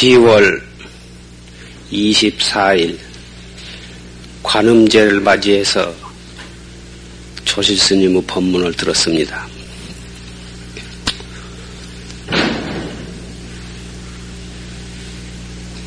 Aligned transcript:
10월 0.00 0.62
24일 1.92 2.96
관음제를 4.42 5.20
맞이해서 5.20 5.94
조실스님의 7.44 8.24
법문을 8.26 8.72
들었습니다. 8.72 9.46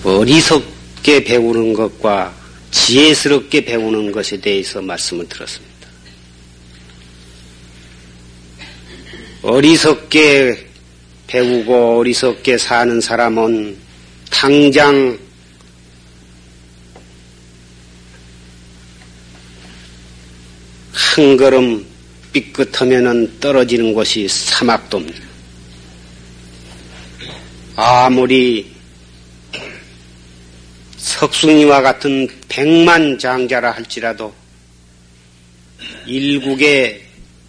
어리석게 0.04 1.24
배우는 1.24 1.74
것과 1.74 2.36
지혜스럽게 2.70 3.66
배우는 3.66 4.12
것에 4.12 4.40
대해서 4.40 4.80
말씀을 4.80 5.28
들었습니다. 5.28 5.74
어리석게 9.42 10.68
배우고 11.26 11.98
어리석게 11.98 12.60
사는 12.60 13.02
사람은 13.02 13.83
당장 14.34 15.18
한 20.92 21.38
걸음 21.38 21.86
삐끗하면 22.34 23.40
떨어지는 23.40 23.94
것이 23.94 24.28
사막도입니다. 24.28 25.20
아무리 27.76 28.72
석순이와 30.98 31.84
같은 31.84 32.28
백만 32.50 33.20
장자라 33.20 33.72
할지라도 33.72 34.34
일국의 36.08 37.04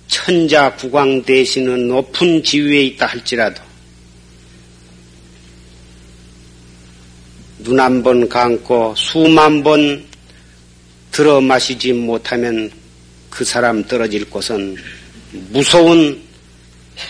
천자 0.06 0.74
국왕 0.76 1.22
대신은 1.22 1.88
높은 1.88 2.44
지위에 2.44 2.82
있다 2.82 3.06
할지라도 3.06 3.63
눈 7.64 7.80
한 7.80 8.02
번 8.02 8.28
감고 8.28 8.94
수만 8.94 9.62
번 9.62 10.04
들어 11.10 11.40
마시지 11.40 11.94
못하면 11.94 12.70
그 13.30 13.42
사람 13.42 13.82
떨어질 13.84 14.28
곳은 14.28 14.76
무서운 15.32 16.22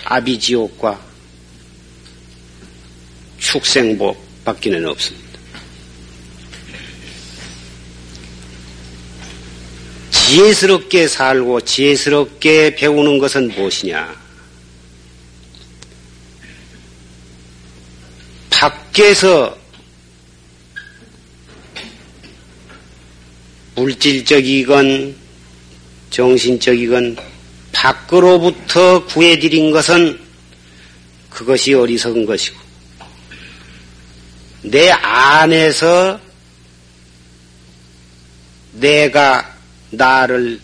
아비지옥과 0.05 1.05
축생복 3.39 4.45
밖에는 4.45 4.87
없습니다. 4.87 5.41
지혜스럽게 10.13 11.09
살고 11.09 11.63
지혜스럽게 11.63 12.77
배우는 12.77 13.19
것은 13.19 13.49
무엇이냐? 13.49 14.23
밖에서 18.51 19.64
물질적이건 23.75 25.17
정신적이건 26.11 27.17
밖으로부터 27.73 29.05
구해드린 29.07 29.71
것은 29.71 30.19
그것이 31.31 31.75
어리석은 31.75 32.25
것이고 32.25 32.57
내 34.63 34.91
안에서 34.91 36.21
내가 38.73 39.57
나를 39.91 40.61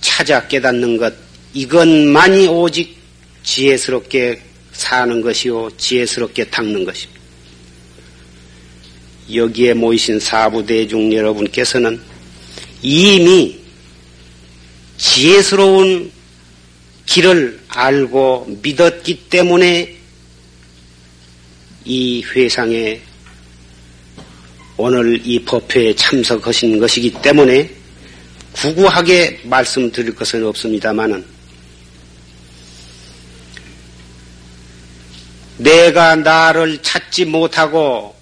찾아 0.00 0.46
깨닫는 0.46 0.96
것, 0.96 1.14
이것만이 1.54 2.48
오직 2.48 2.96
지혜스럽게 3.42 4.42
사는 4.72 5.20
것이요, 5.20 5.70
지혜스럽게 5.76 6.44
닦는 6.50 6.84
것입니다. 6.84 7.15
여기에 9.32 9.74
모이신 9.74 10.20
사부대중 10.20 11.12
여러분께서는 11.12 12.00
이미 12.82 13.58
지혜스러운 14.96 16.10
길을 17.06 17.60
알고 17.68 18.58
믿었기 18.62 19.28
때문에 19.28 19.96
이 21.84 22.24
회상에 22.34 23.00
오늘 24.76 25.20
이 25.24 25.38
법회에 25.44 25.94
참석하신 25.94 26.78
것이기 26.78 27.12
때문에 27.22 27.70
구구하게 28.52 29.40
말씀드릴 29.44 30.14
것은 30.14 30.44
없습니다만은 30.46 31.24
내가 35.58 36.16
나를 36.16 36.82
찾지 36.82 37.26
못하고 37.26 38.15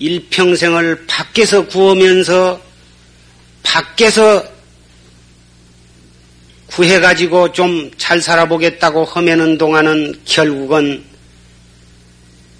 일평생을 0.00 1.06
밖에서 1.06 1.66
구하면서 1.66 2.60
밖에서 3.62 4.44
구해가지고 6.66 7.52
좀 7.52 7.90
잘 8.10 8.20
살아보겠다고 8.20 9.04
허매는 9.04 9.56
동안은 9.56 10.22
결국은 10.24 11.04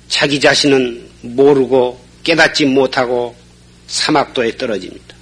자기 0.06 0.39
자신은 0.39 1.09
모르고 1.23 2.01
깨닫지 2.23 2.67
못하고 2.67 3.34
사막도에 3.89 4.57
떨어집니다. 4.57 5.17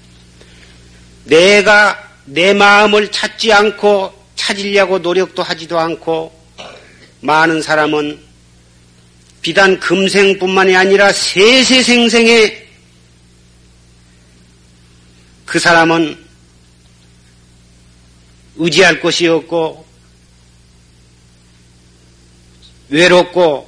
내가 1.24 1.98
내 2.26 2.52
마음을 2.52 3.10
찾지 3.10 3.54
않고 3.54 4.12
찾으려고 4.34 4.98
노력도 4.98 5.42
하지도 5.42 5.78
않고 5.78 6.30
많은 7.22 7.62
사람은 7.62 8.18
비단 9.48 9.80
금생뿐만이 9.80 10.76
아니라 10.76 11.10
세세생생에 11.10 12.66
그 15.46 15.58
사람은 15.58 16.22
의지할 18.56 19.00
곳이 19.00 19.26
없고 19.26 19.86
외롭고 22.90 23.66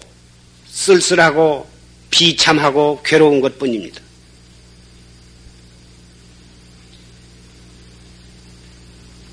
쓸쓸하고 0.68 1.66
비참하고 2.10 3.00
괴로운 3.02 3.40
것 3.40 3.58
뿐입니다. 3.58 4.02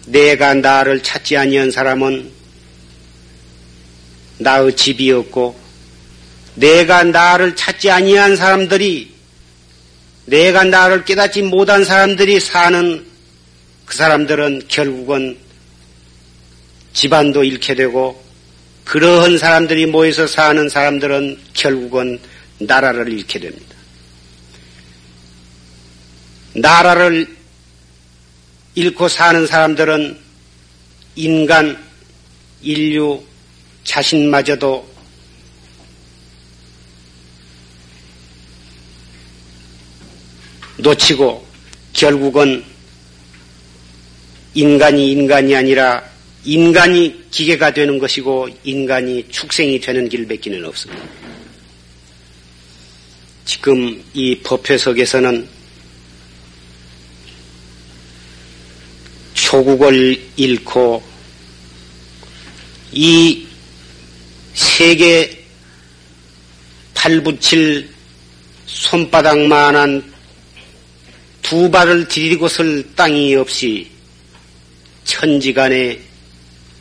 내가 0.06 0.54
나를 0.54 1.04
찾지 1.04 1.36
아니한 1.36 1.72
사람은 1.72 2.32
나의 4.38 4.74
집이 4.78 5.12
없고 5.12 5.67
내가 6.58 7.04
나를 7.04 7.56
찾지 7.56 7.92
아니한 7.92 8.36
사람들이 8.36 9.14
내가 10.26 10.64
나를 10.64 11.06
깨닫지 11.06 11.44
못한 11.44 11.86
사람들이 11.86 12.40
사는 12.40 13.06
그 13.86 13.96
사람들은 13.96 14.64
결국은 14.68 15.38
집안도 16.94 17.44
잃게 17.44 17.76
되고 17.76 18.22
그러한 18.86 19.38
사람들이 19.38 19.86
모여서 19.86 20.26
사는 20.26 20.68
사람들은 20.68 21.40
결국은 21.54 22.20
나라를 22.60 23.14
잃게 23.14 23.40
됩니다. 23.40 23.76
나라를 26.54 27.28
잃고 28.74 29.08
사는 29.10 29.46
사람들은 29.46 30.18
인간, 31.16 31.78
인류 32.62 33.24
자신마저도 33.84 34.97
놓치고 40.88 41.46
결국은 41.92 42.64
인간이 44.54 45.12
인간이 45.12 45.56
아니라 45.56 46.02
인간이 46.46 47.26
기계가 47.30 47.74
되는 47.74 48.00
것이고 48.00 48.48
인간이 48.64 49.28
축생이 49.30 49.82
되는 49.82 50.08
길밖에는 50.08 50.64
없습니다. 50.66 51.04
지금 53.44 54.02
이 54.14 54.40
법회석에서는 54.40 55.48
조국을 59.34 60.22
잃고 60.38 61.04
이 62.94 63.46
세계 64.54 65.46
팔붙일 66.94 67.90
손바닥만한 68.66 70.17
두 71.50 71.72
발을 71.72 72.10
디디고 72.10 72.50
쓸 72.50 72.94
땅이 72.94 73.34
없이 73.36 73.90
천지간에 75.06 75.98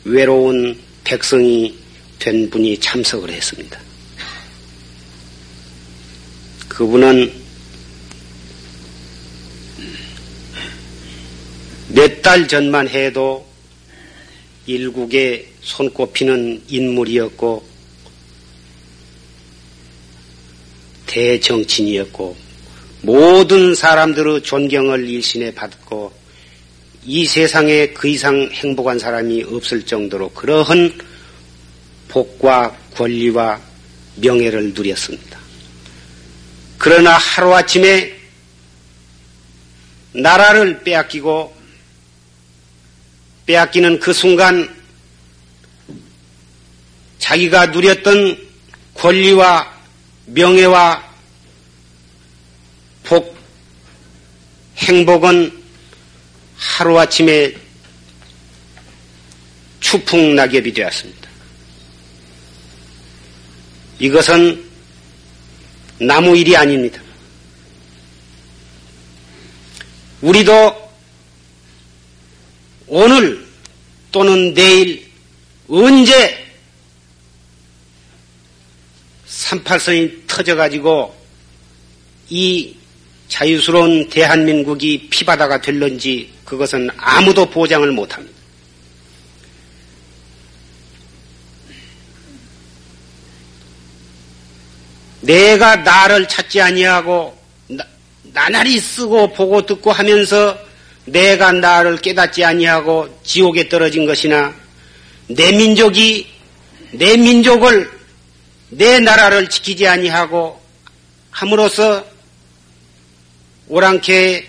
외로운 0.03 0.77
백성이 1.05 1.73
된 2.19 2.49
분이 2.49 2.77
참석을 2.81 3.29
했습니다. 3.31 3.79
그분은 6.67 7.31
몇 11.87 12.21
달 12.21 12.45
전만 12.49 12.89
해도 12.89 13.47
일국에 14.65 15.49
손꼽히는 15.61 16.63
인물이었고 16.67 17.65
대정치인이었고 21.05 22.46
모든 23.01 23.75
사람들의 23.75 24.43
존경을 24.43 25.07
일신에 25.07 25.53
받고 25.53 26.11
이 27.05 27.25
세상에 27.25 27.87
그 27.87 28.07
이상 28.07 28.49
행복한 28.51 28.99
사람이 28.99 29.43
없을 29.43 29.85
정도로 29.85 30.29
그러한 30.29 30.91
복과 32.09 32.77
권리와 32.95 33.61
명예를 34.15 34.73
누렸습니다. 34.73 35.39
그러나 36.77 37.17
하루아침에 37.17 38.17
나라를 40.13 40.83
빼앗기고 40.83 41.55
빼앗기는 43.45 43.99
그 43.99 44.11
순간 44.13 44.75
자기가 47.19 47.67
누렸던 47.67 48.37
권리와 48.95 49.73
명예와 50.25 51.07
복, 53.03 53.37
행복은 54.77 55.63
하루아침에 56.55 57.55
추풍낙엽이 59.79 60.73
되었습니다. 60.73 61.29
이것은 63.99 64.63
나무 65.99 66.35
일이 66.37 66.55
아닙니다. 66.55 67.01
우리도 70.21 70.91
오늘 72.87 73.45
또는 74.11 74.53
내일 74.53 75.07
언제 75.67 76.45
38선이 79.27 80.27
터져가지고 80.27 81.15
이 82.29 82.75
자유스러운 83.27 84.09
대한민국이 84.09 85.09
피바다가 85.09 85.61
될런지 85.61 86.31
그것은 86.45 86.89
아무도 86.97 87.45
보장을 87.45 87.89
못합니다. 87.91 88.37
내가 95.21 95.75
나를 95.77 96.27
찾지 96.27 96.61
아니하고 96.61 97.37
나날이 98.23 98.79
쓰고 98.79 99.33
보고 99.33 99.65
듣고 99.65 99.91
하면서 99.91 100.57
내가 101.05 101.51
나를 101.51 101.97
깨닫지 101.97 102.45
아니하고 102.45 103.19
지옥에 103.23 103.67
떨어진 103.67 104.05
것이나 104.05 104.53
내 105.27 105.51
민족이 105.51 106.27
내 106.91 107.17
민족을 107.17 107.89
내 108.69 108.99
나라를 108.99 109.49
지키지 109.49 109.87
아니하고 109.87 110.61
함으로써 111.31 112.05
오랑캐 113.69 114.45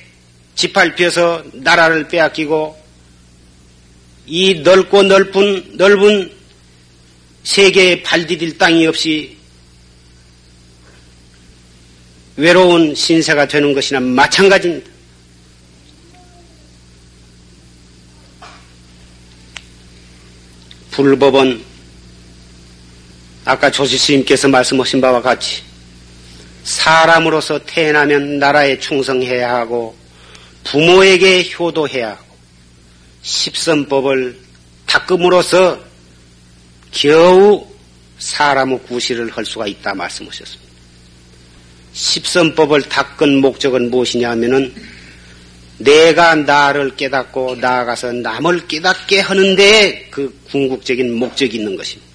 짓밟혀서 0.55 1.45
나라를 1.55 2.09
빼앗기고 2.09 2.79
이 4.27 4.55
넓고 4.61 5.03
넓은 5.05 5.77
넓은 5.77 6.33
세계에 7.43 8.03
발 8.03 8.27
디딜 8.27 8.59
땅이 8.59 8.87
없이 8.87 9.37
외로운 12.37 12.95
신세가 12.95 13.49
되는 13.49 13.73
것이나 13.75 13.99
마찬가지입니다. 13.99 14.89
불법은 20.91 21.65
아까 23.45 23.71
조시 23.71 23.97
스님께서 23.99 24.47
말씀하신 24.49 25.01
바와 25.01 25.23
같이 25.23 25.68
사람으로서 26.69 27.61
태어나면 27.65 28.39
나라에 28.39 28.79
충성해야 28.79 29.55
하고 29.55 29.97
부모에게 30.65 31.51
효도해야 31.51 32.11
하고 32.11 32.25
십선법을 33.23 34.39
닦음으로써 34.85 35.81
겨우 36.91 37.67
사람의 38.19 38.81
구실을 38.81 39.31
할 39.31 39.47
수가 39.47 39.67
있다 39.67 39.95
말씀하셨습니다. 39.95 40.69
십선법을 41.95 42.83
닦은 42.83 43.41
목적은 43.41 43.91
무엇이냐 43.91 44.31
하면은 44.33 44.75
내가 45.79 46.35
나를 46.35 46.97
깨닫고 46.97 47.57
나아가서 47.57 48.13
남을 48.13 48.67
깨닫게 48.69 49.21
하는데 49.21 50.09
그 50.11 50.39
궁극적인 50.51 51.15
목적이 51.15 51.57
있는 51.57 51.77
것입니다. 51.77 52.08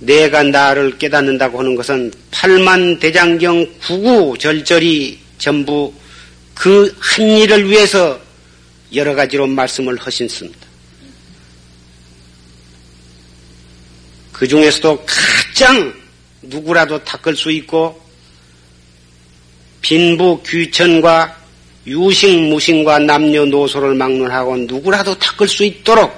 내가 0.00 0.42
나를 0.42 0.98
깨닫는다고 0.98 1.58
하는 1.58 1.74
것은 1.74 2.12
팔만 2.30 2.98
대장경 2.98 3.66
구구 3.80 4.36
절절히 4.38 5.18
전부 5.38 5.92
그 6.54 6.94
한 7.20 7.36
일을 7.36 7.68
위해서 7.68 8.18
여러 8.94 9.14
가지로 9.14 9.46
말씀을 9.46 9.96
하신습니다. 9.98 10.58
그 14.32 14.48
중에서도 14.48 15.04
가장 15.04 15.92
누구라도 16.42 17.04
닦을 17.04 17.36
수 17.36 17.50
있고 17.50 18.00
빈부 19.82 20.42
귀천과 20.46 21.36
유식 21.86 22.38
무신과 22.48 23.00
남녀노소를 23.00 23.94
막론하고 23.94 24.56
누구라도 24.58 25.18
닦을 25.18 25.48
수 25.48 25.64
있도록 25.64 26.10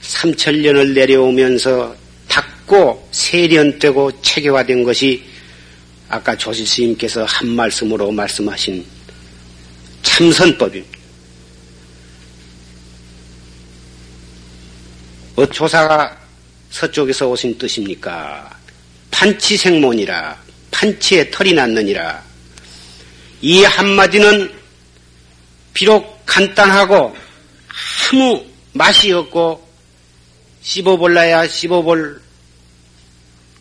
삼천년을 0.00 0.94
내려오면서 0.94 1.96
닦고 2.68 3.08
세련되고 3.10 4.22
체계화된 4.22 4.84
것이 4.84 5.24
아까 6.08 6.36
조실 6.36 6.66
스님께서 6.66 7.24
한 7.24 7.48
말씀으로 7.48 8.12
말씀하신 8.12 8.84
참선법입니다. 10.02 10.98
어, 15.36 15.46
조사가 15.46 16.18
서쪽에서 16.70 17.28
오신 17.28 17.58
뜻입니까? 17.58 18.50
판치생몬이라 19.10 20.36
판치에 20.70 21.30
털이 21.30 21.52
났느니라 21.54 22.22
이 23.40 23.64
한마디는 23.64 24.52
비록 25.72 26.22
간단하고 26.26 27.16
아무 28.12 28.44
맛이 28.72 29.12
없고 29.12 29.66
씹어볼라야 30.62 31.46
씹어볼 31.46 32.27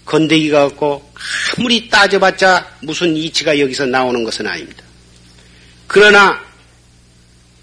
건데기가 0.08 0.66
없고 0.66 1.12
아무리 1.58 1.90
따져봤자 1.90 2.78
무슨 2.82 3.16
이치가 3.16 3.60
여기서 3.60 3.86
나오는 3.86 4.24
것은 4.24 4.48
아닙니다. 4.48 4.84
그러나 5.86 6.42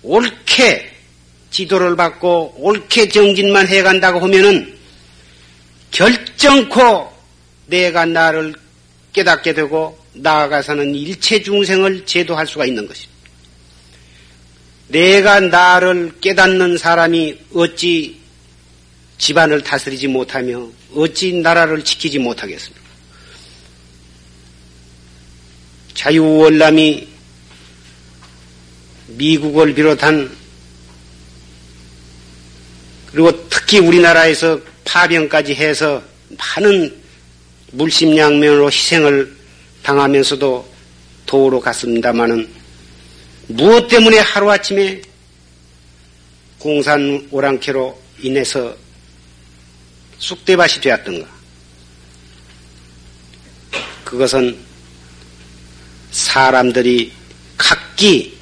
옳게 0.03 0.93
지도를 1.51 1.97
받고 1.97 2.55
옳게 2.59 3.09
정진만 3.09 3.67
해간다고 3.67 4.21
하면은 4.21 4.77
결정코 5.91 7.13
내가 7.67 8.05
나를 8.05 8.55
깨닫게 9.13 9.55
되고 9.55 9.99
나아가서는 10.13 10.95
일체 10.95 11.43
중생을 11.43 12.05
제도할 12.05 12.47
수가 12.47 12.67
있는 12.67 12.87
것입니다. 12.87 13.15
내가 14.89 15.41
나를 15.41 16.13
깨닫는 16.21 16.77
사람이 16.77 17.39
어찌 17.55 18.21
집안을 19.25 19.63
다스리지 19.63 20.07
못하며 20.09 20.69
어찌 20.95 21.33
나라를 21.33 21.83
지키지 21.83 22.19
못하겠습니까? 22.19 22.85
자유월남이 25.95 27.09
미국을 29.07 29.73
비롯한 29.73 30.31
그리고 33.13 33.49
특히 33.49 33.79
우리나라에서 33.79 34.61
파병까지 34.85 35.55
해서 35.55 36.03
많은 36.37 36.95
물심양면으로 37.73 38.67
희생을 38.67 39.35
당하면서도 39.83 40.71
도로 41.25 41.61
갔습니다마는 41.61 42.47
무엇 43.47 43.89
때문에 43.89 44.19
하루아침에 44.19 45.01
공산 46.59 47.27
오랑캐로 47.31 47.99
인해서 48.21 48.84
쑥대밭이 50.25 50.81
되었던가? 50.81 51.29
그것은 54.05 54.57
사람들이 56.13 57.13
각기 57.59 58.39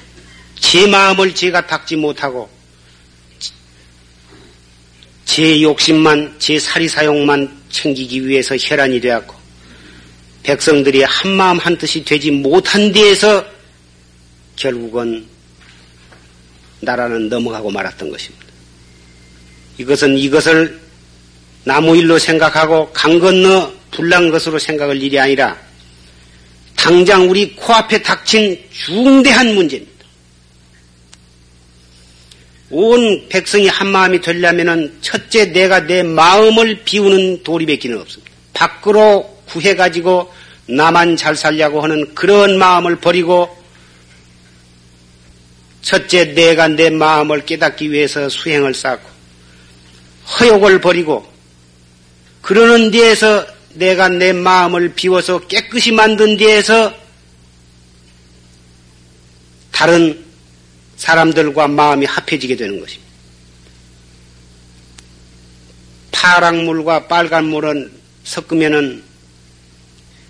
제 0.57 0.87
마음을 0.87 1.35
제가 1.35 1.67
닦지 1.67 1.97
못하고 1.97 2.49
제 5.25 5.61
욕심만, 5.61 6.33
제 6.39 6.57
사리사욕만 6.57 7.63
챙기기 7.69 8.27
위해서 8.27 8.55
혈안이 8.55 9.01
되었고 9.01 9.35
백성들이 10.43 11.03
한마음 11.03 11.57
한뜻이 11.57 12.05
되지 12.05 12.31
못한 12.31 12.93
데에서 12.93 13.45
결국은 14.55 15.25
나라는 16.79 17.27
넘어가고 17.27 17.71
말았던 17.71 18.09
것입니다. 18.09 18.45
이것은 19.79 20.17
이것을 20.17 20.82
나무 21.63 21.95
일로 21.95 22.19
생각하고 22.19 22.91
강 22.91 23.19
건너 23.19 23.71
불난 23.91 24.29
것으로 24.31 24.59
생각할 24.59 25.01
일이 25.01 25.19
아니라 25.19 25.57
당장 26.75 27.29
우리 27.29 27.55
코앞에 27.55 28.01
닥친 28.01 28.61
중대한 28.71 29.55
문제입니다. 29.55 29.93
온 32.71 33.29
백성이 33.29 33.67
한 33.67 33.87
마음이 33.87 34.19
되려면 34.19 34.97
첫째 35.01 35.45
내가 35.45 35.81
내 35.81 36.03
마음을 36.03 36.83
비우는 36.83 37.43
도리밖에는 37.43 38.01
없습니다. 38.01 38.31
밖으로 38.53 39.41
구해 39.45 39.75
가지고 39.75 40.33
나만 40.65 41.15
잘 41.15 41.35
살려고 41.35 41.81
하는 41.81 42.15
그런 42.15 42.57
마음을 42.57 42.97
버리고 42.97 43.55
첫째 45.81 46.33
내가 46.33 46.67
내 46.67 46.89
마음을 46.89 47.45
깨닫기 47.45 47.91
위해서 47.91 48.27
수행을 48.27 48.73
쌓고 48.73 49.07
허욕을 50.39 50.81
버리고 50.81 51.32
그러는 52.43 52.91
데에서 52.91 53.47
내가 53.73 54.09
내 54.09 54.33
마음을 54.33 54.93
비워서 54.93 55.39
깨끗이 55.47 55.91
만든 55.91 56.37
데에서 56.37 56.93
다른 59.71 60.23
사람들과 60.97 61.69
마음이 61.69 62.05
합해지게 62.05 62.57
되는 62.57 62.79
것입니다. 62.79 63.11
파랑물과 66.11 67.07
빨간물은 67.07 67.91
섞으면은 68.25 69.03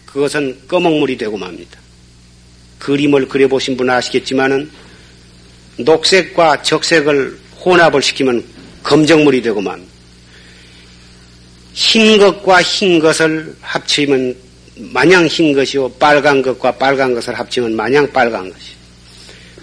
그것은 0.05 0.67
꺼먹물이 0.67 1.17
되고 1.17 1.35
맙니다. 1.35 1.79
그림을 2.77 3.27
그려보신 3.27 3.75
분은 3.75 3.91
아시겠지만은 3.91 4.71
녹색과 5.77 6.61
적색을 6.61 7.39
혼합을 7.65 8.03
시키면 8.03 8.45
검정물이 8.83 9.41
되고 9.41 9.61
맙니다. 9.61 9.92
흰 11.73 12.17
것과 12.17 12.61
흰 12.61 12.99
것을 12.99 13.55
합치면 13.61 14.35
마냥 14.75 15.27
흰 15.27 15.53
것이요 15.53 15.89
빨간 15.93 16.41
것과 16.41 16.71
빨간 16.73 17.13
것을 17.13 17.37
합치면 17.37 17.75
마냥 17.75 18.11
빨간 18.11 18.51
것이. 18.51 18.73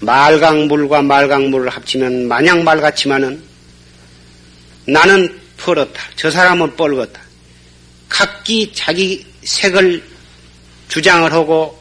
말강물과 0.01 1.03
말강물을 1.03 1.69
합치면 1.69 2.27
마냥 2.27 2.65
맑았지만은 2.65 3.43
나는 4.87 5.41
펄었다. 5.57 6.03
저 6.17 6.31
사람은 6.31 6.77
뻘겋다. 6.77 7.21
각기 8.09 8.73
자기 8.75 9.25
색을 9.45 10.03
주장을 10.89 11.33
하고 11.33 11.81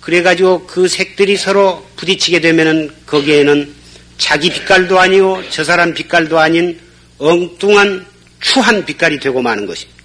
그래가지고 0.00 0.66
그 0.66 0.86
색들이 0.86 1.36
서로 1.36 1.86
부딪히게 1.96 2.40
되면은 2.40 2.90
거기에는 3.06 3.74
자기 4.18 4.50
빛깔도 4.50 4.98
아니고 4.98 5.48
저 5.48 5.64
사람 5.64 5.94
빛깔도 5.94 6.38
아닌 6.38 6.78
엉뚱한 7.18 8.04
추한 8.44 8.84
빛깔이 8.84 9.18
되고 9.18 9.40
마는 9.40 9.64
것입니다. 9.64 10.04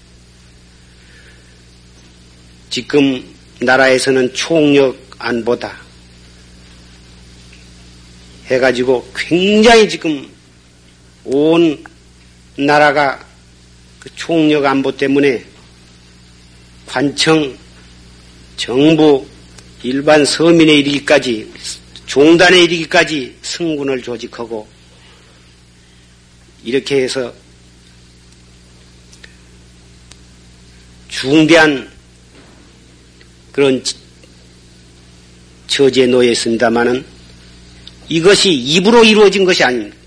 지금 2.70 3.36
나라에서는 3.60 4.34
총력 4.34 4.98
안보다 5.18 5.78
해가지고 8.46 9.12
굉장히 9.14 9.90
지금 9.90 10.26
온 11.26 11.84
나라가 12.56 13.24
그 14.00 14.10
총력 14.16 14.66
안보 14.66 14.96
때문에 14.96 15.44
관청, 16.86 17.58
정부, 18.56 19.28
일반 19.84 20.24
서민에 20.24 20.76
이르기까지 20.76 21.52
종단에 22.06 22.64
이르기까지 22.64 23.38
승군을 23.42 24.02
조직하고 24.02 24.66
이렇게 26.64 27.04
해서 27.04 27.34
중대한 31.20 31.86
그런 33.52 33.84
처지에 35.68 36.08
놓여 36.08 36.32
있습니다만은 36.32 37.04
이것이 38.08 38.54
입으로 38.54 39.04
이루어진 39.04 39.44
것이 39.44 39.62
아닙니다. 39.62 39.98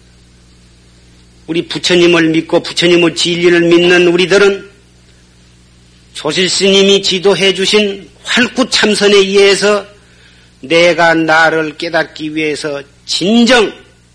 우리 1.47 1.69
부처님을 1.69 2.31
믿고 2.31 2.62
부처님의 2.62 3.14
진리를 3.14 3.61
믿는 3.61 4.09
우리들은 4.09 4.71
조실 6.14 6.49
스님이 6.49 7.02
지도해 7.02 7.52
주신 7.52 8.09
활구 8.25 8.71
참선에 8.71 9.14
의해서 9.14 9.87
내가 10.61 11.12
나를 11.12 11.76
깨닫기 11.76 12.35
위해서 12.35 12.83
진정 13.04 13.71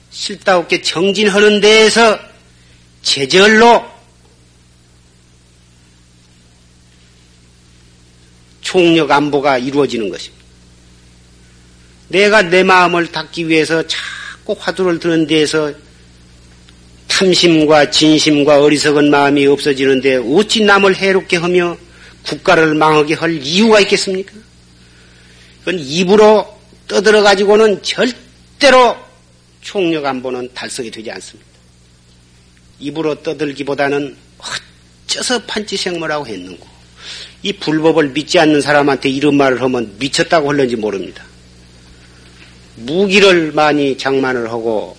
실다없게 0.09 0.81
정진하는 0.81 1.61
데에서 1.61 2.17
제절로 3.03 3.96
총력 8.67 9.09
안보가 9.11 9.59
이루어지는 9.59 10.09
것입니다. 10.09 10.45
내가 12.09 12.41
내 12.41 12.63
마음을 12.63 13.09
닫기 13.13 13.47
위해서 13.47 13.81
자꾸 13.87 14.57
화두를 14.59 14.99
드는 14.99 15.25
데에서 15.25 15.71
탐심과 17.07 17.91
진심과 17.91 18.61
어리석은 18.61 19.09
마음이 19.09 19.47
없어지는데 19.47 20.17
어찌 20.17 20.65
남을 20.65 20.97
해롭게 20.97 21.37
하며 21.37 21.77
국가를 22.23 22.75
망하게 22.75 23.13
할 23.13 23.41
이유가 23.41 23.79
있겠습니까? 23.79 24.33
그건 25.59 25.79
입으로 25.79 26.59
떠들어 26.89 27.21
가지고는 27.21 27.81
절대로 27.83 28.97
총력 29.61 30.05
안보는 30.05 30.49
달성이 30.53 30.91
되지 30.91 31.09
않습니다. 31.11 31.49
입으로 32.79 33.23
떠들기보다는 33.23 34.17
어째서 35.07 35.43
판치생모라고 35.43 36.27
했는고 36.27 36.76
이 37.47 37.53
불법을 37.53 38.09
믿지 38.09 38.39
않는 38.39 38.59
사람한테 38.59 39.07
이런 39.07 39.37
말을 39.37 39.61
하면 39.61 39.95
미쳤다고 39.99 40.49
할는지 40.49 40.75
모릅니다. 40.75 41.23
무기를 42.75 43.53
많이 43.53 43.97
장만을 43.97 44.51
하고 44.51 44.97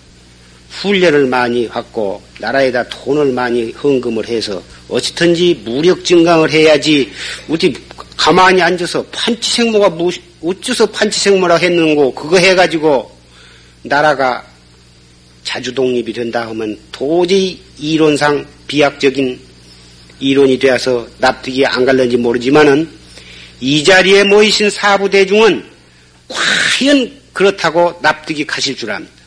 훈련을 0.71 1.27
많이 1.27 1.69
받고 1.69 2.23
나라에다 2.41 2.89
돈을 2.89 3.33
많이 3.33 3.73
헌금을 3.73 4.27
해서 4.29 4.63
어찌든지 4.89 5.61
무력 5.63 6.03
증강을 6.03 6.51
해야지 6.51 7.11
어디 7.51 7.75
가만히 8.17 8.63
앉아서 8.63 9.05
판치생모가 9.13 9.91
무, 9.91 10.11
어째서 10.43 10.87
판치생모라 10.87 11.57
했는고 11.57 12.15
그거 12.15 12.39
해가지고 12.39 13.11
나라가 13.83 14.43
자주독립이 15.45 16.15
된다 16.15 16.47
하면 16.49 16.79
도저히 16.93 17.61
이론상 17.79 18.47
비약적인 18.67 19.48
이론이 20.21 20.59
되어서 20.59 21.07
납득이 21.19 21.65
안 21.67 21.85
갈는지 21.85 22.17
모르지만은 22.17 22.89
이 23.61 23.85
자리에 23.85 24.25
모이신 24.25 24.71
사부대중은 24.71 25.65
과연 26.29 27.21
그렇다고 27.33 27.99
납득이 28.03 28.45
가실 28.47 28.77
줄 28.77 28.91
압니다. 28.91 29.19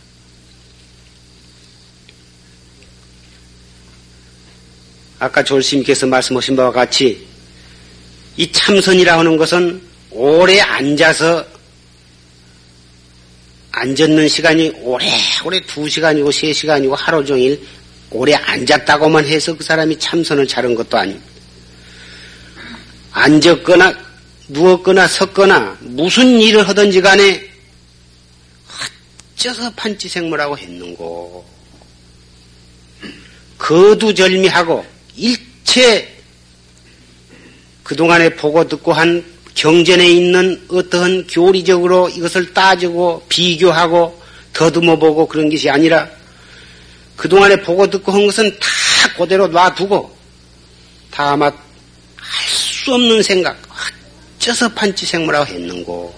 아까 5.19 5.43
졸스님께서 5.43 6.07
말씀하신 6.07 6.55
바와 6.55 6.71
같이 6.71 7.27
이 8.37 8.51
참선이라 8.51 9.19
하는 9.19 9.37
것은 9.37 9.81
오래 10.09 10.59
앉아서 10.59 11.45
앉았는 13.71 14.27
시간이 14.27 14.73
오래 14.81 15.05
오래 15.45 15.61
두 15.61 15.87
시간이고 15.87 16.31
세 16.31 16.51
시간이고 16.51 16.95
하루 16.95 17.23
종일 17.23 17.61
오래 18.11 18.33
앉았다고만 18.33 19.25
해서 19.25 19.55
그 19.55 19.63
사람이 19.63 19.97
참선을 19.97 20.45
잘한 20.45 20.75
것도 20.75 20.97
아닙니다. 20.97 21.31
앉았거나 23.11 23.97
누웠거나 24.49 25.07
섰거나 25.07 25.77
무슨 25.79 26.39
일을 26.39 26.67
하든지 26.67 27.01
간에 27.01 27.49
어째서 29.35 29.71
판치생물하고 29.75 30.57
했는고 30.57 31.45
거두절미하고 33.57 34.85
일체 35.15 36.17
그동안에 37.83 38.35
보고 38.35 38.67
듣고 38.67 38.93
한 38.93 39.23
경전에 39.55 40.09
있는 40.09 40.61
어떠한 40.69 41.27
교리적으로 41.27 42.09
이것을 42.09 42.53
따지고 42.53 43.23
비교하고 43.29 44.21
더듬어 44.53 44.97
보고 44.97 45.27
그런 45.27 45.49
것이 45.49 45.69
아니라 45.69 46.09
그동안에 47.21 47.61
보고 47.61 47.87
듣고 47.87 48.11
한 48.11 48.25
것은 48.25 48.49
다 48.59 48.67
그대로 49.15 49.47
놔두고 49.47 50.17
다만 51.11 51.51
할 51.51 52.51
수 52.81 52.95
없는 52.95 53.21
생각 53.21 53.61
어째서 54.39 54.69
판치생물하고 54.69 55.53
했는고 55.53 56.15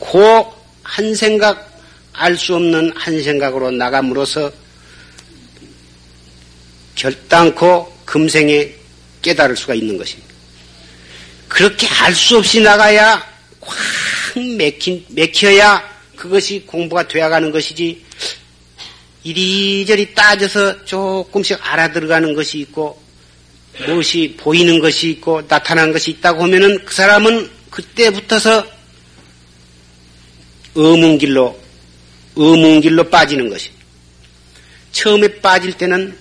그한 0.00 1.14
생각 1.14 1.80
알 2.12 2.36
수 2.36 2.56
없는 2.56 2.92
한 2.94 3.22
생각으로 3.22 3.70
나감으로써 3.70 4.52
결단코 6.94 7.90
금생에 8.04 8.74
깨달을 9.22 9.56
수가 9.56 9.72
있는 9.72 9.96
것입니다. 9.96 10.34
그렇게 11.48 11.86
알 11.86 12.12
수 12.14 12.36
없이 12.36 12.60
나가야 12.60 13.26
꽉 13.60 13.76
맥힌, 14.58 15.06
맥혀야 15.08 15.88
그것이 16.16 16.64
공부가 16.66 17.08
되어가는 17.08 17.50
것이지 17.50 18.07
이리저리 19.24 20.14
따져서 20.14 20.84
조금씩 20.84 21.58
알아들어가는 21.60 22.34
것이 22.34 22.58
있고 22.60 23.00
무엇이 23.86 24.36
보이는 24.38 24.78
것이 24.80 25.10
있고 25.10 25.46
나타난 25.46 25.92
것이 25.92 26.12
있다고 26.12 26.42
하면은 26.44 26.84
그 26.84 26.94
사람은 26.94 27.50
그때부터서 27.70 28.66
어문 30.74 31.18
길로 31.18 31.58
어문 32.36 32.80
길로 32.80 33.04
빠지는 33.08 33.48
것이. 33.48 33.70
처음에 34.92 35.40
빠질 35.40 35.72
때는 35.72 36.16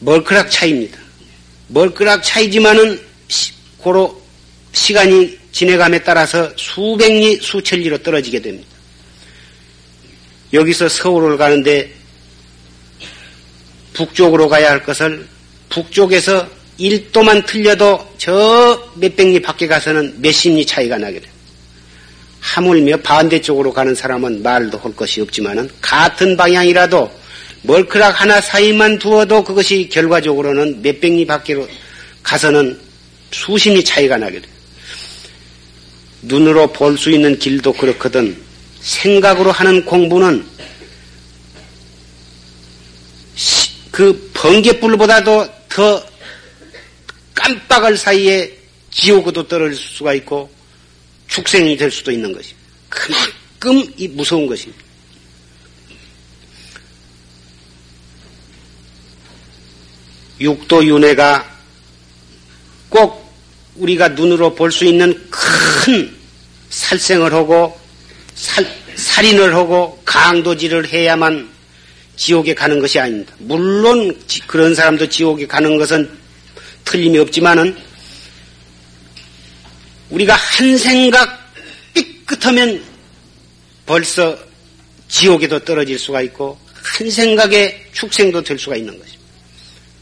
멀크락 0.00 0.50
차이입니다. 0.50 0.98
멀크락 1.68 2.22
차이지만은 2.22 3.00
고로 3.78 4.22
시간이 4.72 5.38
지내감에 5.52 6.02
따라서 6.02 6.52
수백리 6.56 7.36
수천리로 7.36 7.98
떨어지게 7.98 8.40
됩니다. 8.40 8.73
여기서 10.54 10.88
서울을 10.88 11.36
가는데 11.36 11.92
북쪽으로 13.92 14.48
가야 14.48 14.70
할 14.70 14.82
것을 14.82 15.26
북쪽에서 15.68 16.48
1도만 16.78 17.46
틀려도 17.46 18.14
저 18.18 18.90
몇백 18.96 19.28
리 19.28 19.40
밖에 19.40 19.66
가서는 19.66 20.20
몇십 20.20 20.54
리 20.54 20.64
차이가 20.64 20.98
나게 20.98 21.20
돼요. 21.20 21.30
하물며 22.40 22.98
반대쪽으로 22.98 23.72
가는 23.72 23.94
사람은 23.94 24.42
말도 24.42 24.78
할 24.78 24.94
것이 24.94 25.20
없지만은 25.20 25.70
같은 25.80 26.36
방향이라도 26.36 27.10
멀크락 27.62 28.20
하나 28.20 28.40
사이만 28.40 28.98
두어도 28.98 29.42
그것이 29.44 29.88
결과적으로는 29.90 30.82
몇백 30.82 31.12
리 31.12 31.26
밖으로 31.26 31.66
가서는 32.22 32.78
수십 33.30 33.70
리 33.70 33.82
차이가 33.84 34.16
나게 34.16 34.40
돼요. 34.40 34.52
눈으로 36.22 36.68
볼 36.72 36.96
수 36.96 37.10
있는 37.10 37.38
길도 37.38 37.72
그렇거든 37.74 38.36
생각으로 38.84 39.50
하는 39.50 39.84
공부는 39.84 40.46
그 43.90 44.30
번개불보다도 44.34 45.48
더 45.70 46.06
깜빡할 47.34 47.96
사이에 47.96 48.56
지옥으로 48.90 49.48
떨어질 49.48 49.76
수가 49.76 50.14
있고 50.14 50.52
축생이 51.28 51.76
될 51.76 51.90
수도 51.90 52.12
있는 52.12 52.32
것이 52.32 52.54
그만큼 52.88 53.92
이 53.96 54.06
무서운 54.08 54.46
것입니다. 54.46 54.84
육도 60.40 60.84
윤회가 60.84 61.58
꼭 62.88 63.24
우리가 63.76 64.08
눈으로 64.08 64.54
볼 64.54 64.70
수 64.70 64.84
있는 64.84 65.28
큰 65.30 66.14
살생을 66.70 67.32
하고 67.32 67.83
살, 68.34 68.66
살인을 68.96 69.54
하고 69.54 70.00
강도질을 70.04 70.92
해야만 70.92 71.50
지옥에 72.16 72.54
가는 72.54 72.78
것이 72.78 72.98
아닙니다. 72.98 73.34
물론 73.38 74.16
그런 74.46 74.74
사람도 74.74 75.08
지옥에 75.08 75.46
가는 75.46 75.76
것은 75.78 76.10
틀림이 76.84 77.18
없지만은 77.18 77.76
우리가 80.10 80.34
한 80.34 80.78
생각 80.78 81.52
삐끗하면 81.94 82.82
벌써 83.86 84.38
지옥에도 85.08 85.58
떨어질 85.60 85.98
수가 85.98 86.22
있고 86.22 86.58
한 86.72 87.10
생각에 87.10 87.86
축생도 87.92 88.42
될 88.42 88.58
수가 88.58 88.76
있는 88.76 88.98
것입니다. 88.98 89.24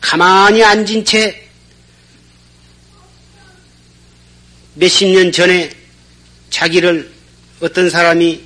가만히 0.01 0.63
앉은 0.63 1.05
채 1.05 1.49
몇십 4.75 5.09
년 5.09 5.31
전에 5.31 5.71
자기를 6.51 7.12
어떤 7.63 7.89
사람이 7.89 8.41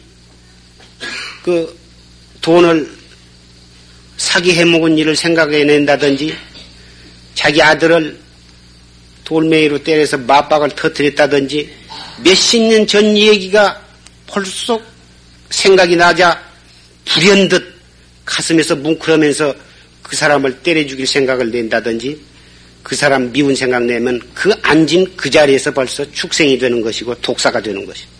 그 1.42 1.74
돈을 2.42 2.86
사기해 4.18 4.66
먹은 4.66 4.98
일을 4.98 5.16
생각해낸다든지 5.16 6.36
자기 7.34 7.62
아들을 7.62 8.18
돌멩이로 9.24 9.82
때려서 9.82 10.18
맞박을 10.18 10.70
터뜨렸다든지 10.70 11.72
몇십 12.24 12.62
년 12.64 12.86
전 12.86 13.16
얘기가 13.16 13.82
벌써 14.26 14.78
생각이 15.48 15.96
나자 15.96 16.38
불현듯 17.06 17.74
가슴에서 18.26 18.76
뭉클하면서 18.76 19.54
그 20.02 20.14
사람을 20.14 20.58
때려 20.58 20.86
죽일 20.86 21.06
생각을 21.06 21.50
낸다든지 21.50 22.20
그 22.82 22.94
사람 22.94 23.32
미운 23.32 23.54
생각 23.54 23.82
내면 23.84 24.20
그 24.34 24.52
앉은 24.62 25.16
그 25.16 25.30
자리에서 25.30 25.70
벌써 25.72 26.04
축생이 26.12 26.58
되는 26.58 26.82
것이고 26.82 27.14
독사가 27.22 27.62
되는 27.62 27.86
것이고 27.86 28.15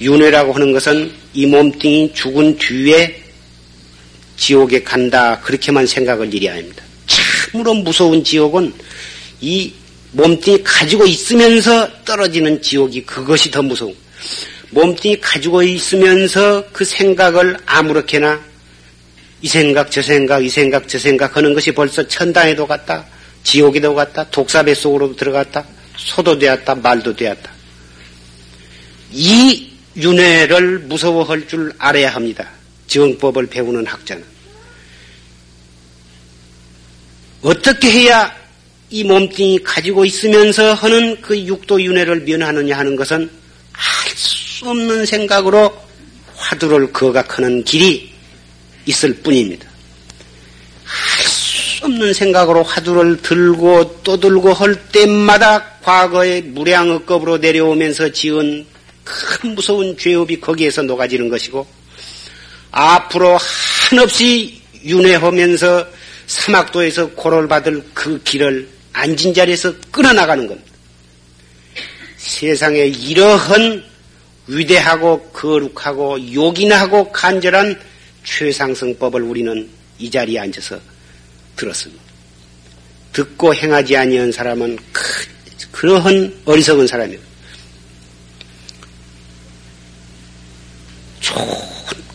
윤회라고 0.00 0.52
하는 0.52 0.72
것은 0.72 1.12
이 1.34 1.46
몸뚱이 1.46 2.12
죽은 2.14 2.56
뒤에 2.58 3.22
지옥에 4.36 4.82
간다. 4.82 5.40
그렇게만 5.40 5.86
생각을 5.86 6.32
일이 6.32 6.48
아닙니다. 6.48 6.84
참으로 7.06 7.74
무서운 7.74 8.22
지옥은 8.22 8.72
이 9.40 9.72
몸뚱이 10.12 10.62
가지고 10.62 11.06
있으면서 11.06 11.88
떨어지는 12.04 12.62
지옥이 12.62 13.02
그것이 13.02 13.50
더 13.50 13.62
무서운. 13.62 13.94
몸뚱이 14.70 15.18
가지고 15.20 15.62
있으면서 15.62 16.64
그 16.72 16.84
생각을 16.84 17.56
아무렇게나 17.66 18.40
이 19.40 19.48
생각 19.48 19.90
저 19.90 20.02
생각 20.02 20.44
이 20.44 20.48
생각 20.48 20.88
저 20.88 20.98
생각 20.98 21.36
하는 21.36 21.54
것이 21.54 21.72
벌써 21.72 22.06
천당에도 22.06 22.66
갔다 22.66 23.06
지옥에도 23.44 23.94
갔다 23.94 24.28
독사배 24.30 24.74
속으로 24.74 25.14
들어갔다 25.16 25.64
소도 25.96 26.38
되었다 26.38 26.74
말도 26.74 27.16
되었다. 27.16 27.50
이 29.12 29.67
윤회를 29.98 30.80
무서워할 30.80 31.46
줄 31.48 31.72
알아야 31.78 32.14
합니다. 32.14 32.48
정법을 32.86 33.46
배우는 33.46 33.86
학자는. 33.86 34.24
어떻게 37.42 37.90
해야 37.90 38.34
이 38.90 39.04
몸뚱이 39.04 39.60
가지고 39.62 40.04
있으면서 40.04 40.72
하는 40.74 41.20
그 41.20 41.38
육도 41.38 41.82
윤회를 41.82 42.22
면하느냐 42.22 42.76
하는 42.76 42.96
것은 42.96 43.30
알 43.72 44.16
수 44.16 44.68
없는 44.68 45.06
생각으로 45.06 45.72
화두를 46.34 46.92
거각하는 46.92 47.62
길이 47.62 48.12
있을 48.86 49.14
뿐입니다. 49.14 49.68
알 50.84 51.26
수 51.26 51.84
없는 51.84 52.12
생각으로 52.12 52.64
화두를 52.64 53.22
들고 53.22 54.00
또 54.02 54.18
들고 54.18 54.52
할 54.52 54.74
때마다 54.90 55.78
과거의 55.82 56.42
무량업급으로 56.42 57.38
내려오면서 57.38 58.10
지은 58.10 58.66
큰 59.08 59.54
무서운 59.54 59.96
죄업이 59.96 60.40
거기에서 60.40 60.82
녹아지는 60.82 61.28
것이고 61.28 61.66
앞으로 62.70 63.38
한없이 63.90 64.60
윤회하면서 64.84 65.86
사막도에서 66.26 67.10
고를 67.10 67.48
받을 67.48 67.82
그 67.94 68.22
길을 68.22 68.68
앉은 68.92 69.32
자리에서 69.34 69.72
끊어나가는 69.90 70.46
겁니다. 70.46 70.70
세상에 72.18 72.80
이러한 72.80 73.82
위대하고 74.46 75.30
거룩하고 75.30 76.34
요긴하고 76.34 77.12
간절한 77.12 77.80
최상승법을 78.24 79.22
우리는 79.22 79.68
이 79.98 80.10
자리에 80.10 80.38
앉아서 80.40 80.78
들었습니다. 81.56 82.02
듣고 83.12 83.54
행하지 83.54 83.96
아니한 83.96 84.30
사람은 84.32 84.78
그러한 85.72 86.42
어리석은 86.44 86.86
사람이에요. 86.86 87.27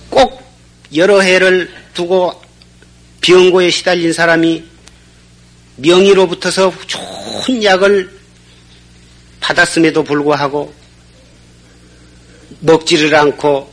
꼭 0.10 0.41
여러 0.95 1.21
해를 1.21 1.71
두고 1.93 2.41
병고에 3.21 3.69
시달린 3.69 4.13
사람이 4.13 4.63
명의로부터서 5.78 6.73
좋은 6.88 7.63
약을 7.63 8.12
받았음에도 9.39 10.04
불구하고 10.04 10.73
먹지를 12.60 13.13
않고 13.15 13.71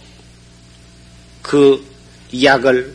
그 1.43 1.85
약을 2.43 2.95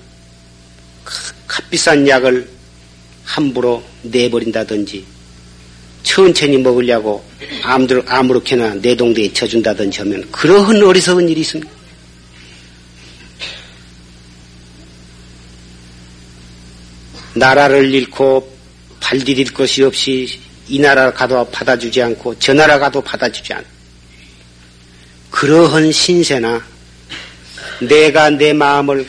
값비싼 1.48 2.08
약을 2.08 2.50
함부로 3.24 3.84
내버린다든지 4.04 5.06
천천히 6.04 6.58
먹으려고 6.58 7.24
아무렇게나 8.08 8.76
내동대에 8.76 9.34
쳐준다든지 9.34 10.00
하면 10.00 10.30
그러한 10.32 10.82
어리석은 10.82 11.28
일이 11.30 11.42
있습니다. 11.42 11.75
나라를 17.36 17.94
잃고 17.94 18.56
발디딜 19.00 19.54
것이 19.54 19.84
없이 19.84 20.40
이 20.68 20.80
나라 20.80 21.12
가도 21.12 21.46
받아주지 21.52 22.02
않고 22.02 22.40
저 22.40 22.54
나라 22.54 22.80
가도 22.80 23.02
받아주지 23.02 23.54
않고 23.54 23.68
그러한 25.30 25.92
신세나 25.92 26.66
내가 27.82 28.30
내 28.30 28.54
마음을 28.54 29.06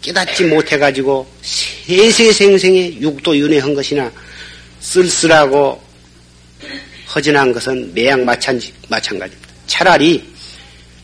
깨닫지 0.00 0.44
못해가지고 0.44 1.26
세세생생의 1.42 3.02
육도 3.02 3.36
윤회한 3.36 3.74
것이나 3.74 4.10
쓸쓸하고 4.78 5.82
허전한 7.14 7.52
것은 7.52 7.92
매양 7.92 8.24
마찬가지입니다. 8.24 9.48
차라리 9.66 10.24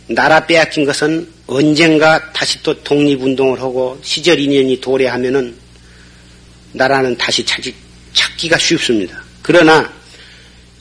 나라 0.07 0.47
빼앗긴 0.47 0.85
것은 0.85 1.29
언젠가 1.49 2.33
다시 2.33 2.62
또 2.62 2.81
독립운동을 2.85 3.61
하고 3.61 3.99
시절 4.03 4.38
인연이 4.38 4.81
도래하면은 4.81 5.65
나라는 6.77 7.17
다시 7.17 7.45
찾기, 7.45 7.75
찾기가 8.12 8.59
쉽습니다. 8.59 9.23
그러나 9.43 9.91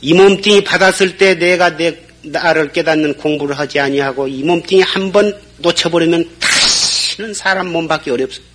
이 0.01 0.13
몸뚱이 0.13 0.63
받았을 0.63 1.17
때 1.17 1.35
내가 1.35 1.75
내 1.75 1.97
나를 2.21 2.71
깨닫는 2.71 3.15
공부를 3.15 3.57
하지 3.57 3.79
아니하고 3.79 4.27
이 4.27 4.43
몸뚱이 4.43 4.81
한 4.81 5.11
번 5.11 5.31
놓쳐버리면 5.57 6.37
다시는 6.39 7.33
사람 7.33 7.71
몸밖에 7.71 8.11
어렵습니다. 8.11 8.53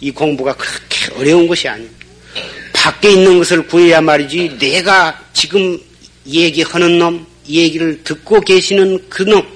이 0.00 0.10
공부가 0.10 0.54
그렇게 0.54 1.14
어려운 1.14 1.46
것이 1.46 1.68
아닙니다. 1.68 2.04
밖에 2.72 3.12
있는 3.12 3.38
것을 3.38 3.66
구해야 3.66 4.00
말이지 4.00 4.58
내가 4.58 5.22
지금 5.32 5.78
얘기하는 6.26 6.98
놈, 6.98 7.26
얘기를 7.48 8.02
듣고 8.02 8.40
계시는 8.40 9.08
그 9.08 9.22
놈, 9.22 9.46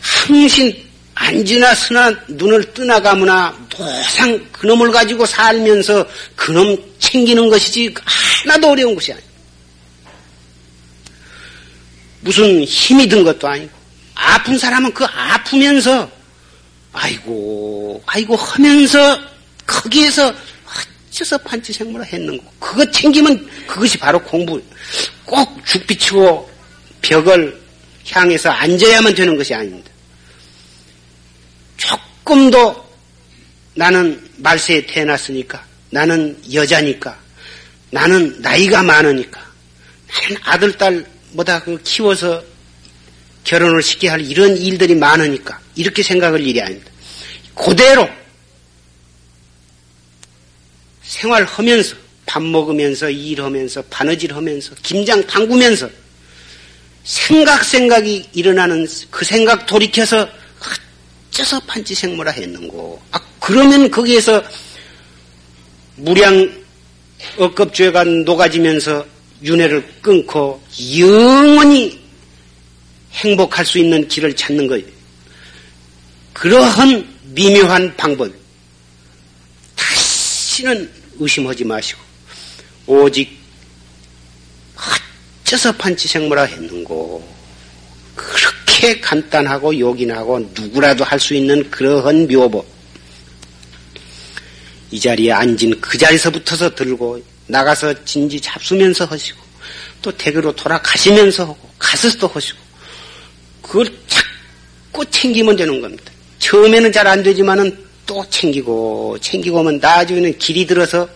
항신 0.00 0.87
안지나 1.28 1.74
쓰나 1.74 2.10
눈을 2.28 2.72
뜨나가거나 2.72 3.54
도상 3.68 4.48
그놈을 4.50 4.90
가지고 4.90 5.26
살면서 5.26 6.06
그놈 6.34 6.76
챙기는 6.98 7.50
것이지 7.50 7.94
하나도 8.44 8.70
어려운 8.70 8.94
것이 8.94 9.12
아니에요. 9.12 9.28
무슨 12.20 12.64
힘이 12.64 13.06
든 13.06 13.24
것도 13.24 13.46
아니고 13.46 13.70
아픈 14.14 14.58
사람은 14.58 14.92
그 14.94 15.04
아프면서 15.04 16.10
아이고 16.92 18.02
아이고 18.06 18.34
하면서 18.34 19.20
거기에서 19.66 20.34
어째서 21.10 21.36
판치생물을 21.38 22.06
했는고 22.06 22.44
그거 22.58 22.90
챙기면 22.90 23.66
그것이 23.66 23.98
바로 23.98 24.18
공부 24.22 24.60
꼭 25.26 25.64
죽비치고 25.66 26.50
벽을 27.02 27.60
향해서 28.08 28.48
앉아야만 28.48 29.14
되는 29.14 29.36
것이 29.36 29.52
아닙니다. 29.54 29.90
조금도 31.78 32.86
나는 33.74 34.28
말세에 34.36 34.86
태어났으니까 34.86 35.64
나는 35.90 36.38
여자니까 36.52 37.18
나는 37.90 38.40
나이가 38.42 38.82
많으니까 38.82 39.40
나는 40.08 40.36
아들 40.44 40.76
딸보다 40.76 41.62
그 41.62 41.80
키워서 41.82 42.44
결혼을 43.44 43.82
시켜야 43.82 44.12
할 44.12 44.20
이런 44.20 44.56
일들이 44.56 44.94
많으니까 44.94 45.58
이렇게 45.74 46.02
생각할 46.02 46.40
일이 46.40 46.60
아닙니다. 46.60 46.90
그대로 47.54 48.08
생활하면서 51.02 51.96
밥 52.26 52.42
먹으면서 52.42 53.08
일하면서 53.08 53.82
바느질 53.88 54.34
하면서 54.34 54.74
김장 54.82 55.26
담그면서 55.26 55.88
생각 57.04 57.64
생각이 57.64 58.28
일어나는 58.34 58.86
그 59.10 59.24
생각 59.24 59.64
돌이켜서 59.64 60.28
어째서 61.38 61.60
판치생모라 61.60 62.32
했는고. 62.32 63.00
아, 63.12 63.20
그러면 63.40 63.90
거기에서 63.90 64.42
무량 65.96 66.64
억겁죄가 67.36 68.04
녹아지면서 68.04 69.06
윤회를 69.42 70.00
끊고 70.02 70.60
영원히 70.98 72.00
행복할 73.12 73.64
수 73.64 73.78
있는 73.78 74.06
길을 74.08 74.34
찾는 74.34 74.66
거예요. 74.66 74.84
그러한 76.32 77.08
미묘한 77.34 77.96
방법. 77.96 78.32
다시는 79.76 80.90
의심하지 81.20 81.64
마시고, 81.64 82.00
오직, 82.86 83.38
어째서 85.44 85.72
판치생모라 85.72 86.42
했는고. 86.42 86.97
그렇게 88.78 89.00
간단하고 89.00 89.76
요긴하고 89.76 90.50
누구라도 90.54 91.02
할 91.02 91.18
수 91.18 91.34
있는 91.34 91.68
그러한 91.68 92.28
묘법. 92.28 92.64
이 94.92 95.00
자리에 95.00 95.32
앉은 95.32 95.80
그 95.80 95.98
자리에서부터서 95.98 96.74
들고 96.76 97.20
나가서 97.48 98.04
진지 98.04 98.40
잡수면서 98.40 99.04
하시고 99.04 99.40
또 100.00 100.16
댁으로 100.16 100.54
돌아가시면서 100.54 101.42
하고 101.42 101.58
가서도 101.78 102.28
하시고 102.28 102.58
그걸 103.62 103.86
자꾸 104.06 105.04
챙기면 105.10 105.56
되는 105.56 105.80
겁니다. 105.80 106.12
처음에는 106.38 106.92
잘 106.92 107.06
안 107.08 107.22
되지만은 107.22 107.84
또 108.06 108.24
챙기고 108.30 109.18
챙기고 109.20 109.58
하면 109.58 109.78
나중에는 109.78 110.38
길이 110.38 110.64
들어서 110.64 111.08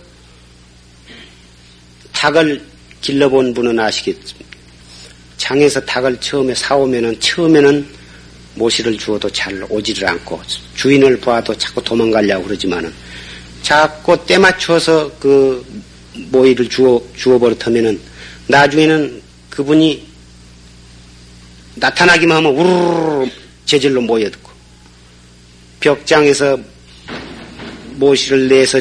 닭을 2.13 2.63
길러본 3.01 3.55
분은 3.55 3.79
아시겠습니다. 3.79 4.42
장에서 5.43 5.81
닭을 5.81 6.21
처음에 6.21 6.55
사오면은 6.55 7.19
처음에는 7.19 7.85
모시를 8.55 8.97
주어도 8.97 9.29
잘 9.31 9.61
오지를 9.69 10.09
않고 10.09 10.41
주인을 10.77 11.19
봐도 11.19 11.53
자꾸 11.59 11.83
도망가려고 11.83 12.45
그러지만은 12.45 12.93
자꾸 13.61 14.17
때 14.25 14.39
맞춰서 14.39 15.11
그 15.19 15.65
모이를 16.31 16.69
주어 16.69 17.03
주어 17.17 17.41
버릇하면은 17.41 18.01
나중에는 18.47 19.21
그분이 19.51 20.07
나타나기만 21.75 22.37
하면 22.37 22.55
우르르 22.55 23.29
재질로 23.65 24.01
모여듣고 24.01 24.49
벽장에서 25.81 26.57
모시를 27.95 28.47
내서 28.49 28.81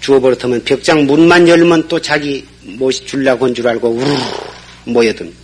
주어 0.00 0.20
버릇하면 0.20 0.62
벽장 0.64 1.06
문만 1.06 1.48
열면 1.48 1.88
또 1.88 1.98
자기 1.98 2.44
모시 2.64 3.06
줄라고 3.06 3.46
한 3.46 3.54
줄 3.54 3.66
알고 3.66 3.88
우르르 3.88 4.14
모여듭니다. 4.84 5.41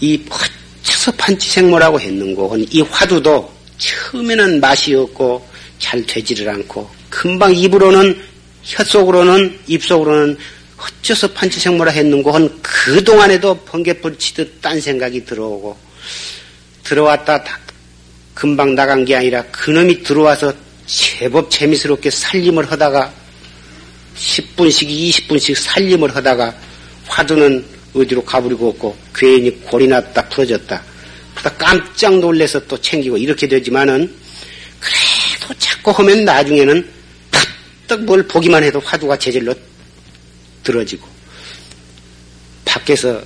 이 0.00 0.22
허쳐서 0.30 1.12
판치생모라고 1.12 2.00
했는고 2.00 2.56
이 2.70 2.80
화두도 2.82 3.52
처음에는 3.78 4.60
맛이 4.60 4.94
없고 4.94 5.46
잘 5.78 6.04
되지를 6.06 6.48
않고 6.48 6.88
금방 7.08 7.54
입으로는 7.54 8.20
혀속으로는 8.62 9.58
입속으로는 9.66 10.36
어째서 10.76 11.28
판치생모라 11.32 11.92
했는고 11.92 12.30
한 12.32 12.62
그동안에도 12.62 13.54
번개불 13.64 14.18
치듯 14.18 14.60
딴 14.62 14.80
생각이 14.80 15.24
들어오고 15.24 15.76
들어왔다 16.84 17.44
금방 18.34 18.74
나간 18.74 19.04
게 19.04 19.14
아니라 19.16 19.42
그놈이 19.50 20.02
들어와서 20.02 20.52
제법 20.86 21.50
재미스럽게 21.50 22.10
살림을 22.10 22.70
하다가 22.70 23.12
10분씩 24.16 24.88
20분씩 24.88 25.54
살림을 25.54 26.14
하다가 26.16 26.54
화두는 27.06 27.64
어디로 27.94 28.24
가버리고 28.24 28.68
없고 28.70 28.96
괜히 29.14 29.50
골이 29.62 29.86
났다 29.86 30.28
풀어졌다. 30.28 30.82
그러다 31.34 31.56
깜짝 31.56 32.18
놀래서 32.18 32.64
또 32.66 32.80
챙기고 32.80 33.16
이렇게 33.16 33.48
되지만은 33.48 34.14
그래도 34.78 35.54
자꾸 35.58 35.90
하면 35.90 36.24
나중에는 36.24 36.90
팍떡 37.88 38.04
뭘 38.04 38.22
보기만 38.26 38.62
해도 38.62 38.80
화두가 38.80 39.16
제절로 39.16 39.54
들어지고 40.62 41.08
밖에서 42.64 43.22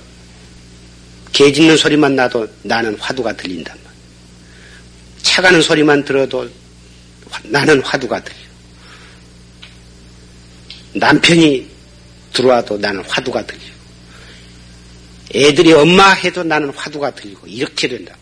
개 1.31 1.51
짖는 1.51 1.77
소리만 1.77 2.15
나도 2.15 2.47
나는 2.63 2.97
화두가 2.97 3.33
들린단 3.35 3.75
말이야. 3.75 4.01
차 5.21 5.41
가는 5.41 5.61
소리만 5.61 6.05
들어도 6.05 6.49
나는 7.43 7.81
화두가 7.81 8.23
들려. 8.23 8.37
남편이 10.93 11.67
들어와도 12.31 12.77
나는 12.77 13.03
화두가 13.05 13.45
들려. 13.45 13.61
애들이 15.35 15.73
엄마 15.73 16.11
해도 16.11 16.43
나는 16.43 16.69
화두가 16.69 17.11
들리고 17.11 17.47
이렇게 17.47 17.87
된다. 17.87 18.15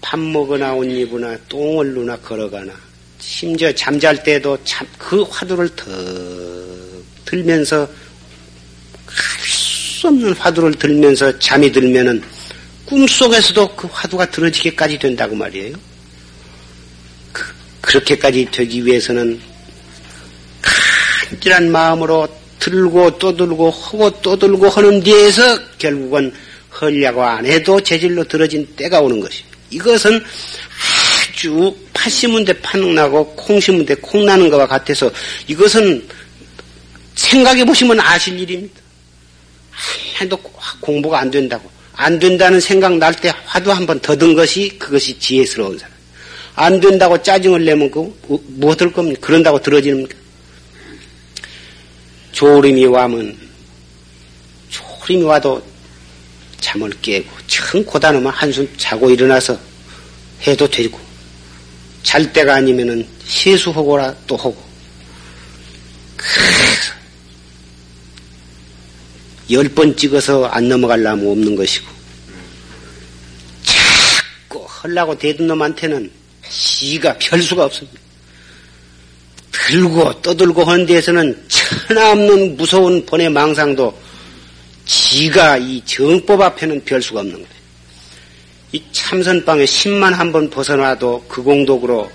밥 0.00 0.18
먹으나 0.18 0.74
옷 0.74 0.84
입으나 0.84 1.36
똥을 1.48 1.94
누나 1.94 2.16
걸어가나 2.16 2.72
심지어 3.18 3.72
잠잘 3.72 4.22
때도 4.22 4.58
참 4.64 4.86
그 4.98 5.22
화두를 5.22 5.68
더 5.74 5.84
들면서 7.24 7.80
할 9.06 9.60
수 10.00 10.08
없는 10.08 10.32
화두를 10.32 10.72
들면서 10.76 11.38
잠이 11.38 11.70
들면은 11.70 12.22
꿈속에서도 12.86 13.76
그 13.76 13.86
화두가 13.92 14.30
들어지게까지 14.30 14.98
된다고 14.98 15.34
말이에요. 15.36 15.76
그, 17.32 17.44
그렇게까지 17.82 18.48
되기 18.50 18.86
위해서는 18.86 19.38
간절한 21.28 21.70
마음으로 21.70 22.26
들고 22.60 23.18
또 23.18 23.36
들고 23.36 23.70
하고 23.70 24.10
또 24.22 24.36
들고 24.38 24.68
하는 24.68 25.02
뒤에서 25.02 25.58
결국은 25.78 26.32
헐려고 26.80 27.22
안 27.24 27.44
해도 27.46 27.80
재질로 27.80 28.22
들어진 28.24 28.66
때가 28.76 29.00
오는 29.00 29.18
것이. 29.20 29.42
이것은 29.70 30.22
아주 31.32 31.74
팥 31.92 32.10
심은 32.10 32.44
데 32.44 32.52
파능나고 32.60 33.34
콩 33.34 33.58
심은 33.58 33.84
데 33.86 33.94
콩 33.96 34.24
나는 34.24 34.48
것과 34.50 34.66
같아서 34.66 35.10
이것은 35.46 36.06
생각해 37.16 37.64
보시면 37.64 37.98
아실 38.00 38.38
일입니다. 38.38 38.80
해도 40.20 40.36
공부가 40.80 41.18
안 41.20 41.30
된다고. 41.30 41.68
안 41.94 42.18
된다는 42.18 42.60
생각 42.60 42.96
날 42.96 43.12
때 43.14 43.32
화두 43.44 43.70
한번 43.70 44.00
더든 44.00 44.34
것이 44.34 44.76
그것이 44.78 45.18
지혜스러운 45.18 45.78
사람. 45.78 45.94
안 46.54 46.80
된다고 46.80 47.20
짜증을 47.22 47.64
내면 47.64 47.90
그, 47.90 48.12
뭐들 48.48 48.92
겁니까? 48.92 49.20
그런다고 49.22 49.60
들어지는니까 49.60 50.14
조림이 52.32 52.86
와면 52.86 53.36
조림이 54.68 55.24
와도 55.24 55.62
잠을 56.60 56.90
깨고 57.02 57.28
청 57.46 57.82
고단하면 57.84 58.32
한숨 58.32 58.68
자고 58.76 59.10
일어나서 59.10 59.58
해도 60.46 60.68
되고 60.68 60.98
잘 62.02 62.32
때가 62.32 62.54
아니면은 62.56 63.06
세수하고라 63.24 64.14
또 64.26 64.36
하고. 64.36 64.70
열 69.50 69.68
번 69.74 69.96
찍어서 69.96 70.44
안 70.46 70.68
넘어갈라면 70.68 71.26
없는 71.28 71.56
것이고. 71.56 71.86
자꾸 73.64 74.64
헐라고 74.64 75.18
대든 75.18 75.46
놈한테는 75.48 76.10
시가 76.48 77.16
별 77.18 77.42
수가 77.42 77.64
없습니다. 77.64 77.98
들고 79.70 80.20
떠들고 80.20 80.64
하는 80.64 80.84
데에서는 80.84 81.46
천하 81.48 82.10
없는 82.10 82.56
무서운 82.56 83.06
번의 83.06 83.30
망상도 83.30 83.96
지가 84.84 85.58
이 85.58 85.80
정법 85.84 86.40
앞에는 86.40 86.84
별 86.84 87.00
수가 87.00 87.20
없는 87.20 87.34
거예요. 87.34 87.60
이 88.72 88.82
참선방에 88.92 89.64
10만 89.64 90.12
한 90.12 90.32
번 90.32 90.50
벗어나도 90.50 91.24
그 91.28 91.42
공덕으로 91.42 92.10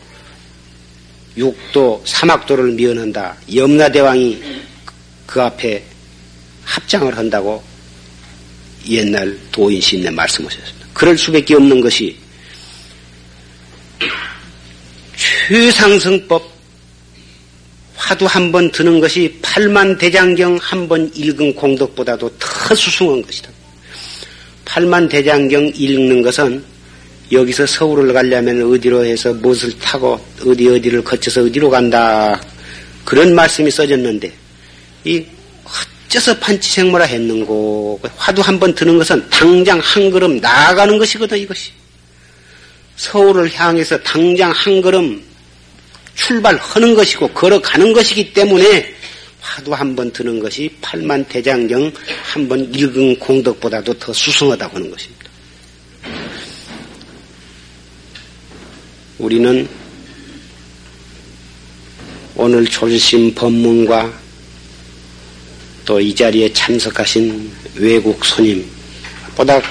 육도, 1.38 2.02
사막도를 2.06 2.72
미언한다. 2.72 3.36
염라대왕이 3.54 4.42
그 5.26 5.42
앞에 5.42 5.84
합장을 6.64 7.18
한다고 7.18 7.64
옛날 8.90 9.38
도인신내 9.52 10.10
말씀하셨습니다. 10.12 10.88
그럴 10.94 11.18
수밖에 11.18 11.56
없는 11.56 11.82
것이 11.82 12.18
최상승법 15.48 16.55
화두 17.96 18.26
한 18.26 18.52
번 18.52 18.72
드는 18.72 19.00
것이 19.00 19.38
팔만 19.42 19.98
대장경 19.98 20.58
한 20.62 20.88
번 20.88 21.10
읽은 21.16 21.56
공덕보다도 21.56 22.30
더 22.38 22.76
수승한 22.76 23.22
것이다. 23.22 23.50
팔만 24.66 25.08
대장경 25.08 25.72
읽는 25.76 26.22
것은 26.22 26.64
여기서 27.32 27.66
서울을 27.66 28.14
가려면 28.14 28.62
어디로 28.72 29.04
해서 29.06 29.34
무엇을 29.34 29.80
타고 29.80 30.20
어디 30.46 30.68
어디를 30.70 31.04
거쳐서 31.04 31.44
어디로 31.44 31.70
간다. 31.70 32.40
그런 33.04 33.34
말씀이 33.34 33.72
써졌는데 33.72 34.32
이 35.06 35.26
어째서 36.08 36.38
판치생모라 36.40 37.06
했는고 37.06 38.00
화두 38.18 38.42
한 38.42 38.60
번 38.60 38.76
드는 38.76 38.98
것은 38.98 39.28
당장 39.30 39.80
한 39.80 40.12
걸음 40.12 40.38
나아가는 40.40 40.98
것이거든 40.98 41.38
이것이. 41.38 41.72
서울을 42.98 43.52
향해서 43.54 43.98
당장 44.04 44.52
한 44.52 44.82
걸음 44.82 45.22
출발하는 46.16 46.96
것이고 46.96 47.28
걸어가는 47.30 47.94
것이기 47.94 48.34
때문에 48.34 48.94
화두 49.42 49.74
한번 49.74 50.12
드는 50.12 50.40
것이 50.40 50.70
팔만 50.82 51.26
대장경 51.26 51.92
한 52.24 52.48
번 52.48 52.74
읽은 52.74 53.20
공덕보다도 53.20 53.94
더 54.00 54.12
수승하다고 54.12 54.76
하는 54.78 54.90
것입니다. 54.92 55.26
우리는 59.18 59.68
오늘 62.36 62.66
졸심 62.66 63.34
법문과 63.34 64.26
또 65.86 66.00
이 66.02 66.14
자리에 66.16 66.52
참석하신 66.52 67.52
외국 67.76 68.26
손님보다 68.26 69.62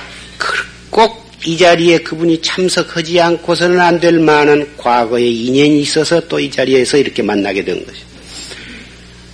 꼭 0.88 1.23
이 1.44 1.56
자리에 1.58 1.98
그분이 1.98 2.40
참석하지 2.40 3.20
않고서는 3.20 3.78
안 3.80 4.00
될 4.00 4.18
만한 4.18 4.76
과거의 4.76 5.44
인연이 5.44 5.80
있어서 5.82 6.20
또 6.28 6.40
이 6.40 6.50
자리에서 6.50 6.96
이렇게 6.96 7.22
만나게 7.22 7.64
된 7.64 7.84
것이. 7.84 8.00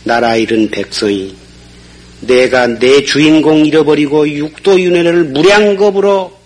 나라 0.04 0.34
잃은 0.36 0.70
백성이 0.70 1.34
내가 2.20 2.66
내 2.66 3.04
주인공 3.04 3.64
잃어버리고 3.64 4.28
육도 4.28 4.80
윤회를 4.80 5.24
무량겁으로 5.24 6.36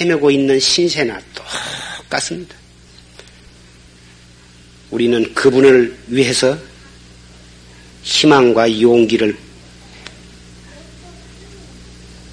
헤매고 0.00 0.30
있는 0.30 0.58
신세나 0.60 1.20
똑같습니다. 1.98 2.54
우리는 4.90 5.32
그분을 5.34 5.96
위해서 6.08 6.56
희망과 8.02 8.80
용기를 8.80 9.36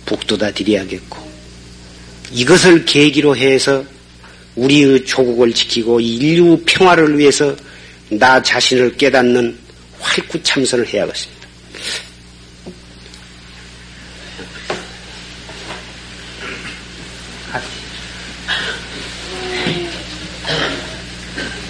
북돋아 0.05 0.51
드려야겠고 0.51 1.32
이것을 2.33 2.83
계기로 2.85 3.35
해서 3.37 3.85
우리의 4.55 5.05
조국을 5.05 5.53
지키고 5.53 5.99
인류 5.99 6.59
평화를 6.65 7.17
위해서 7.17 7.55
나 8.09 8.41
자신을 8.41 8.97
깨닫는 8.97 9.57
활구 9.99 10.41
참선을 10.41 10.87
해야겠습니다. 10.87 11.43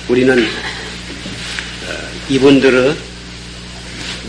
우리는 0.10 0.38
어, 0.40 0.48
이분들의 2.30 2.96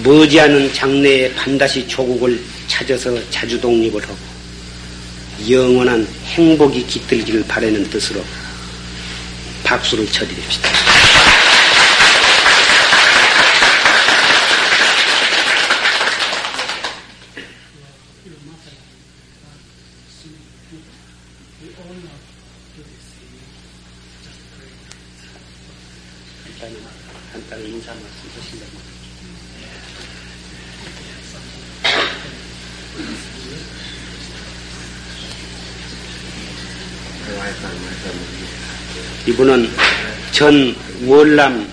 머지않은 0.02 0.72
장래에 0.72 1.32
반드시 1.34 1.86
조국을 1.86 2.40
찾아서 2.66 3.18
자주 3.30 3.60
독립을 3.60 4.02
하고 4.02 4.33
영원한 5.48 6.06
행복이 6.26 6.86
깃들기를 6.86 7.44
바라는 7.46 7.90
뜻으로 7.90 8.24
박수를 9.64 10.06
쳐드립시다. 10.06 10.70
간단히 27.32 27.68
인사 27.68 27.92
말씀 27.92 28.30
하신다면. 28.36 28.83
이분은 39.26 39.70
전 40.32 40.76
월남 41.06 41.66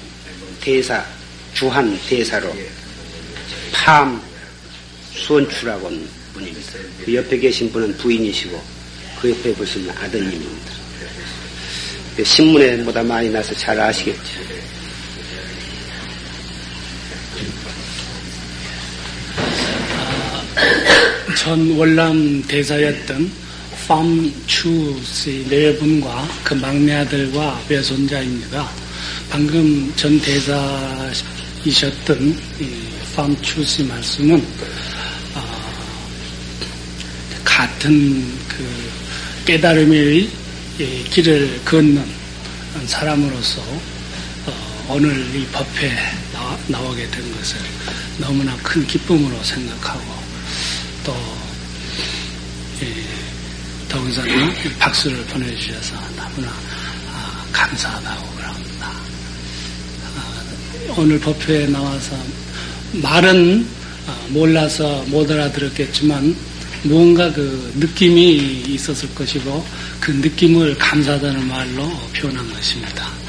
대사, 0.62 1.06
주한 1.54 2.00
대사로 2.08 2.56
팜 3.74 4.22
수원추라고 5.14 5.90
분입니다. 6.34 6.72
그 7.04 7.14
옆에 7.14 7.38
계신 7.38 7.72
분은 7.72 7.98
부인이시고 7.98 8.64
그 9.22 9.30
옆에 9.32 9.54
보시면 9.54 9.96
아드님입니다. 9.98 10.72
신문에 12.24 12.84
보다 12.84 13.04
많이 13.04 13.30
나서 13.30 13.54
잘 13.56 13.80
아시겠죠. 13.80 14.22
전 21.38 21.72
월남 21.76 22.44
대사였던 22.48 23.41
팜추씨 23.92 25.48
네 25.50 25.76
분과 25.76 26.26
그 26.46 26.54
막내 26.54 26.94
아들과 26.94 27.62
외손자입니다. 27.68 28.72
방금 29.30 29.94
전 29.98 30.18
대사이셨던 30.22 31.20
팜추씨 33.14 33.84
말씀은 33.84 34.42
어, 35.36 35.44
같은 37.44 38.24
그 38.48 38.66
깨달음의 39.46 40.30
길을 41.10 41.60
걷는 41.66 42.02
사람으로서 42.86 43.62
어, 44.46 44.86
오늘 44.88 45.18
이 45.36 45.46
법회에 45.48 45.98
나와, 46.32 46.96
게된 46.96 47.36
것을 47.36 47.58
너무나 48.20 48.56
큰 48.64 48.88
기쁨으로 48.88 49.44
생각하고 49.44 50.02
또 51.04 51.41
더군다나 54.12 54.54
박수를 54.80 55.24
보내주셔서 55.26 55.96
너무나 56.16 56.50
아, 57.12 57.46
감사하다고 57.54 58.36
그럽니다. 58.36 58.88
아, 60.16 60.44
오늘 60.98 61.20
법회에 61.20 61.68
나와서 61.68 62.18
말은 62.94 63.66
아, 64.08 64.18
몰라서 64.30 65.04
못 65.08 65.30
알아들었겠지만 65.32 66.36
무언가 66.84 67.32
그 67.32 67.74
느낌이 67.76 68.64
있었을 68.68 69.14
것이고 69.16 69.66
그 70.00 70.12
느낌을 70.12 70.78
감사하다는 70.78 71.48
말로 71.48 71.90
표현한 72.16 72.52
것입니다. 72.54 73.21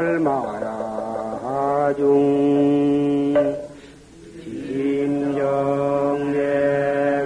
닮아야 0.00 1.92
중 1.98 3.34
심정내 4.42 6.40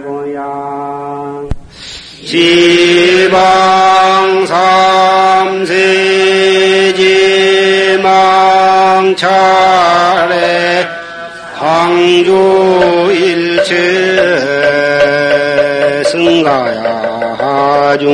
고향 0.05 1.49
지방 2.27 3.47
삼세지 4.47 5.71
망 8.03 9.15
차례 9.15 10.85
광주일체 11.57 12.43
승가야 16.07 17.99
중. 17.99 18.11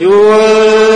유언 0.00 0.89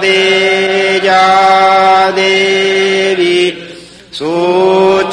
보대자 0.00 2.12
대비 2.14 3.58
수차고양 4.10 5.10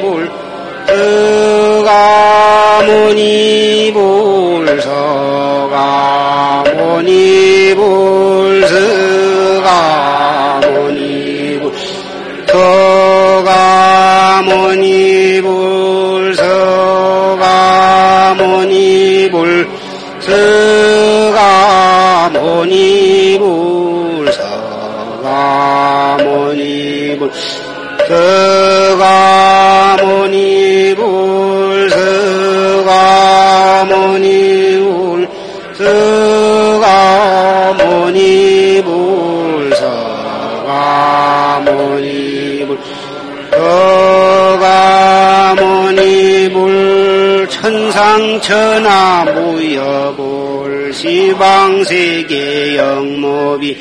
볼 0.00 0.30
서가모니 0.88 3.20
볼서가모니 3.92 4.94
볼 7.76 8.11
모니 22.52 23.38
볼서가 23.38 24.36
모니 26.22 27.16
볼 27.18 27.30
서가 28.06 29.96
모니 30.02 30.94
볼 30.94 31.88
서가 31.88 33.86
모니 33.86 34.78
볼 34.80 35.26
서가 35.72 37.72
모니 37.78 38.82
볼 38.82 39.74
서가 39.74 41.62
모니 41.64 42.66
볼 42.66 42.78
서가 43.50 45.54
모니 45.58 46.50
볼 46.52 47.48
천상천하 47.48 49.24
무여볼 49.24 50.31
시방세계 51.02 52.76
영모비 52.76 53.76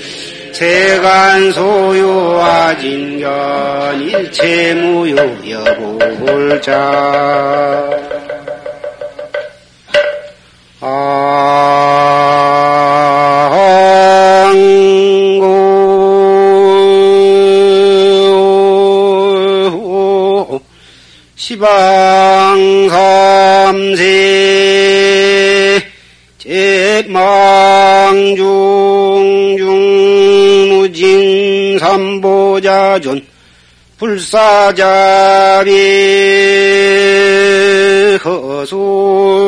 세간 0.54 1.52
소유 1.52 2.40
아진견 2.42 4.02
일체 4.02 4.74
무유 4.74 5.16
여볼자 5.48 6.72
불사자비 34.02 35.70
허소 38.26 39.41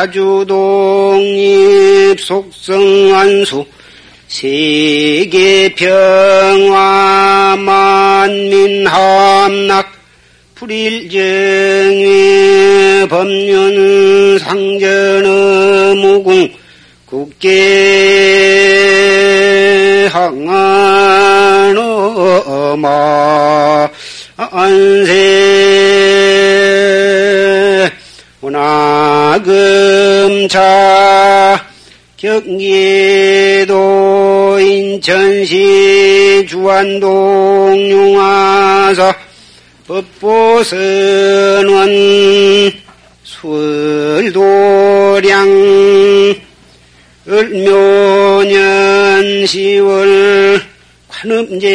자주독립 0.00 1.28
속성완수 2.20 3.66
세계평화 4.28 5.96
만민함락 8.26 9.92
불일정의 10.54 11.18
법륜 13.08 14.38
상전의 14.38 15.96
무궁 15.96 16.50
국계 17.04 17.58
항안어마 20.10 21.50
안세 24.36 25.20
문화금차 29.30 30.58
경기도 32.16 33.68
인천시 34.60 36.46
주안동 36.48 37.88
용화서 37.90 39.14
법보선원 39.86 40.70
술도량 43.22 44.40
을묘년 47.28 48.64
10월 49.44 50.60
관음제지신 51.08 51.70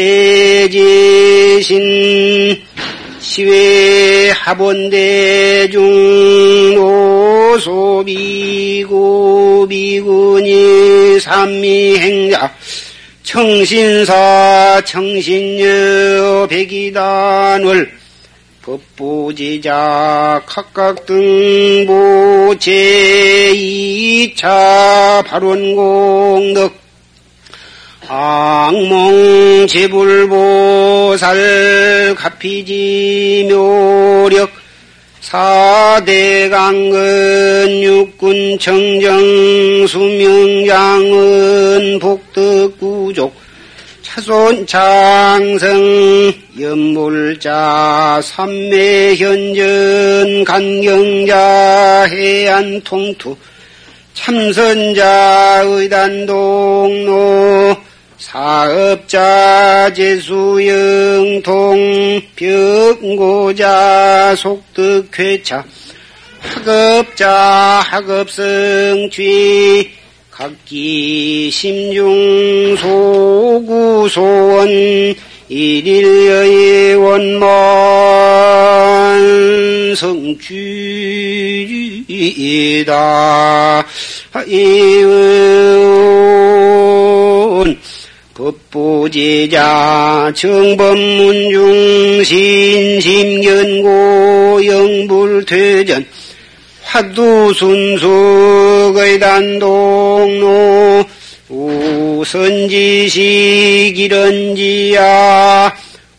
시외 3.36 4.32
하본대중 4.32 5.84
노소비고 7.58 9.68
비군이 9.68 11.20
삼미행자. 11.20 12.56
청신사 13.24 14.82
청신여 14.86 16.48
백이단을 16.50 17.92
법보제자 18.62 20.42
각각 20.46 21.06
등보 21.06 22.56
제2차 22.58 24.46
발원공덕 25.26 26.85
악몽 28.08 29.68
제불보살 29.68 31.26
가피지 32.16 33.47
묘력 33.49 34.51
사대강근 35.22 36.91
육군 37.82 38.60
청정 38.60 39.88
수명장은 39.88 40.99
복덕구족 41.99 43.34
차손 44.03 44.68
장성 44.68 46.32
연물자 46.60 48.22
삼매현전 48.24 49.64
간경자 50.43 52.03
해안 52.03 52.82
통투 52.82 53.36
참선자 54.14 55.64
의단동로 55.66 56.56
사업자 58.18 59.93
제수영통 59.93 61.43
병고자 62.36 64.36
속득회차 64.36 65.63
학업자 66.39 67.84
학업성취 67.89 69.91
각기 70.32 71.51
심중 71.51 72.76
소구소원 72.78 74.70
일일여의 75.47 76.95
원만 76.95 77.45
성취이다. 79.95 80.66
이은 84.47 85.05
법보제자 88.36 90.32
정법문중 90.36 92.24
신심견고 92.26 93.86
영불퇴전 94.66 96.06
화두순숙의 96.84 98.00
단동로 99.20 101.06
우선지식 101.48 103.22
이런지야 103.98 105.74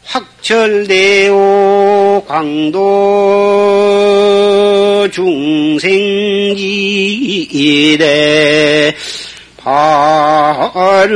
확철대오 0.04 1.34
광도 2.26 2.86
중생지대 5.12 6.86
바른 9.66 11.10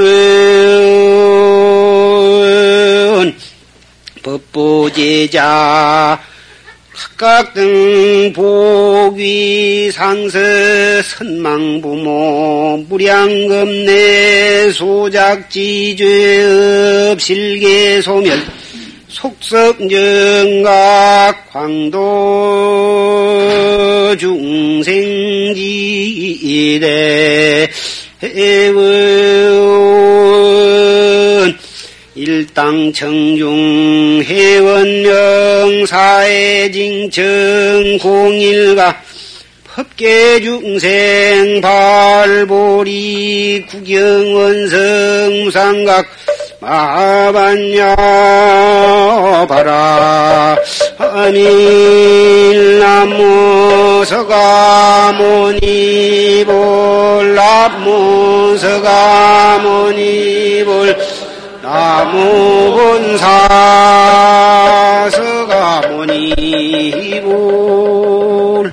법보제자 4.24 6.20
각각 6.92 7.54
등 7.54 8.32
복위 8.34 9.92
상서 9.92 10.40
선망부모 11.02 12.86
무량금내 12.88 14.72
소작지죄 14.72 16.02
업 17.12 17.20
실계소멸 17.20 18.36
속성정각 19.06 20.70
광도 21.52 22.00
중생지대 24.18 25.30
해원 28.22 28.84
일당 32.14 32.92
청중 32.92 34.22
회원명 34.26 35.86
사회징청 35.86 37.24
공일가 37.98 39.02
법계 39.64 40.40
중생 40.40 41.62
발보리 41.62 43.64
구경원성 43.70 45.44
무상각 45.44 46.06
마반야 46.60 47.96
바라. 49.48 50.56
아밀나무 51.20 52.84
서가 54.04 55.12
모니볼 55.12 56.50
나무 57.34 58.56
서가 58.58 59.58
모니 59.58 60.62
볼 60.64 60.96
나무본사 61.62 63.28
서가 65.10 65.88
모니 65.88 67.20
볼 67.22 68.70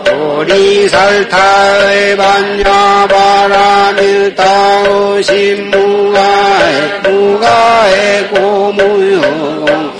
도리살타의 0.05 2.17
반야바라밀 2.17 4.35
따오신 4.35 5.71
무가의 5.71 7.01
무가의 7.03 8.29
고무용 8.29 9.93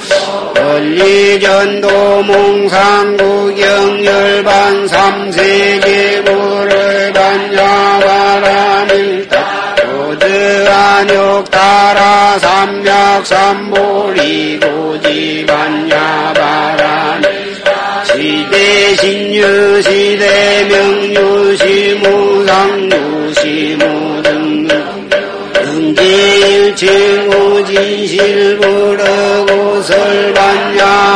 원리전도 0.59 2.23
몽상구경 2.25 4.05
열반 4.05 4.89
삼세계 4.89 6.12
삼약삼보리 13.13 14.59
고지반야바라밀 14.61 15.53
시대 18.07 18.97
신유 18.97 19.83
시대 19.83 20.65
명유 20.65 21.57
시 21.57 21.95
무상유시 22.03 23.77
무 23.79 24.23
등등 24.23 25.11
등지일칭 25.53 27.13
진실 27.67 28.57
부르고 28.59 29.83
설반야바라밀다. 29.83 31.13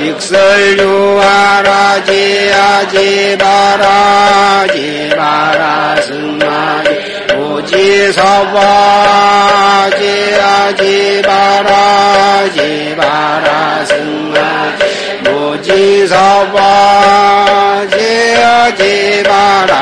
직설유하라 0.00 1.68
제아제바라 2.04 3.86
제바라 4.72 5.96
승마제 6.02 6.90
오 6.90 7.09
지사바 7.70 8.60
제아제바라 9.90 11.70
제바라 12.52 13.84
승마제 13.86 15.20
모지사바 15.24 16.58
제아제바라 17.90 19.74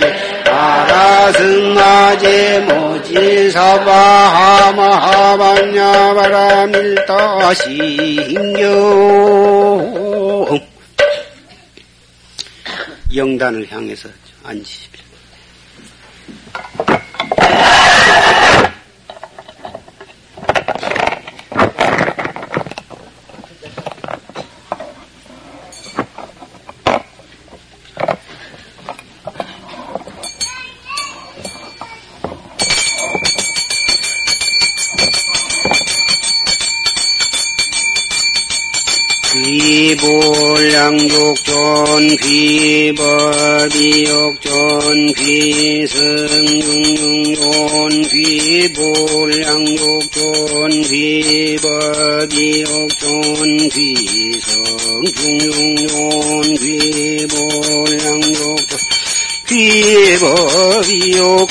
제바라 0.00 1.32
승마제 1.32 2.60
모지사바 2.60 3.90
하마하반야 4.74 6.14
바라 6.14 6.66
밀다신경 6.66 7.94
영단을 13.14 13.70
향해서 13.70 14.08
앉으십시오. 14.42 15.03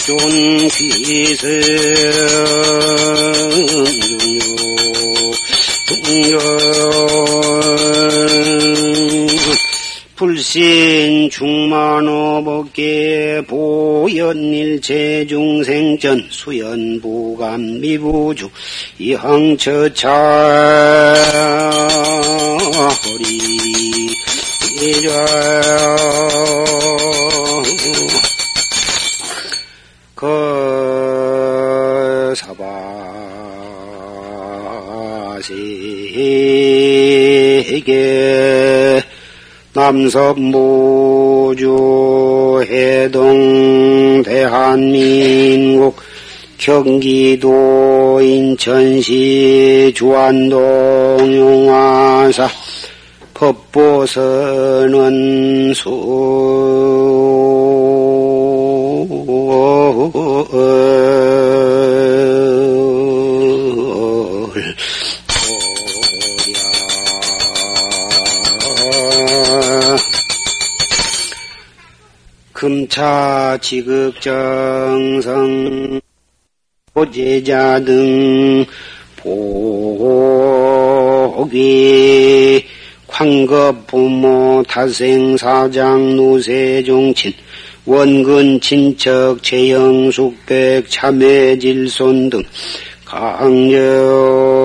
존 0.05 0.17
비승중존 0.67 1.63
불신 10.15 11.29
중만호법계 11.29 12.81
보연일체 13.47 15.25
중생전 15.27 16.27
수연부감 16.29 17.79
미부주 17.79 18.49
이항처차 18.99 20.09
허리 23.05 23.37
이자 24.81 25.25
그 30.23 30.31
사바세계 32.37 32.63
남섭무주 39.73 41.65
해동 42.69 44.23
대한민국 44.23 45.97
경기도 46.57 48.21
인천시 48.21 49.91
주안동 49.93 51.35
용화사 51.35 52.47
술 53.35 53.53
보랴 53.73 54.13
금차 72.53 73.57
지극정성 73.61 75.33
보제자 76.93 77.79
등 77.81 78.65
보기 79.17 80.23
광급 83.07 83.87
부모 83.87 84.63
타생 84.67 85.35
사장 85.37 86.15
누세 86.15 86.83
종친 86.83 87.33
원근 87.85 88.61
친척 88.61 89.43
재영 89.43 90.09
숙백 90.09 90.89
참회 90.89 91.57
질손 91.59 92.29
등 92.29 92.41
강렬 93.03 94.62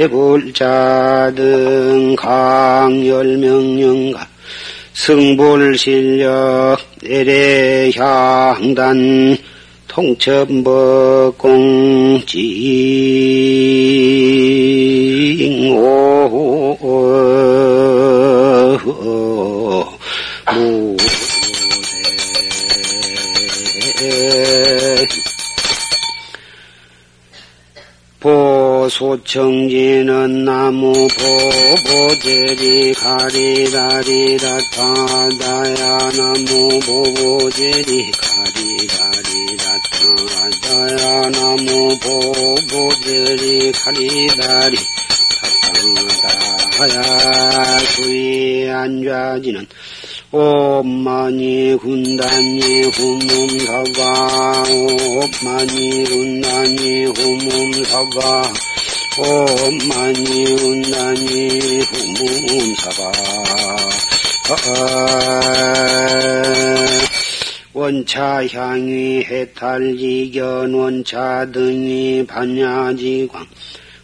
재벌자 0.00 1.30
등 1.36 2.16
강열명령가 2.16 2.96
승불실력 4.94 6.78
내래향단 7.02 8.56
통첩법공징오 9.88 10.70
무대 23.74 24.96
보 28.18 28.79
소청지는 28.90 30.44
나무 30.44 30.92
보보제리 30.92 32.92
가리다리다타다야 32.94 33.30
나무 36.16 36.80
보보제리 36.80 38.10
가리다리다타다야 40.90 41.30
나무 41.30 41.96
보보제리 41.98 43.72
가리다리 43.72 44.76
타다야. 46.76 47.78
주위에 47.94 48.70
앉아지는 48.70 49.66
옴마니 50.32 51.76
군단니 51.80 52.82
후문 52.84 53.58
사바 53.58 54.64
옴마니 54.70 56.04
군단니 56.04 57.04
후문 57.06 57.84
사바 57.84 58.52
옴마니 59.18 60.44
군단니 60.56 61.80
후문사바 61.80 63.12
원차 67.72 68.46
향위 68.46 69.24
해탈 69.24 69.98
이견 69.98 70.74
원차 70.74 71.46
등이 71.52 72.24
반야지광. 72.26 73.46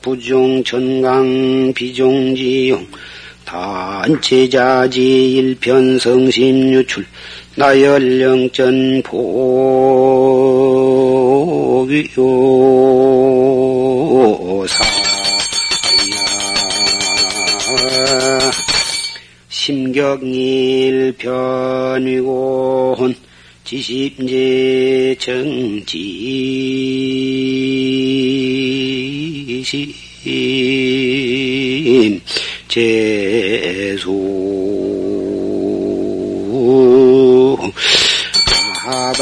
부종천강 0.00 1.72
비종지용 1.74 2.86
단체자지 3.44 5.32
일편성심유출 5.34 7.06
나열령전 7.54 9.02
보위요 9.04 9.46
심격일편위고 19.66 21.24
혼 22.96 23.14
지심제 23.64 25.16
정지심 25.18 25.90
제소 32.68 34.55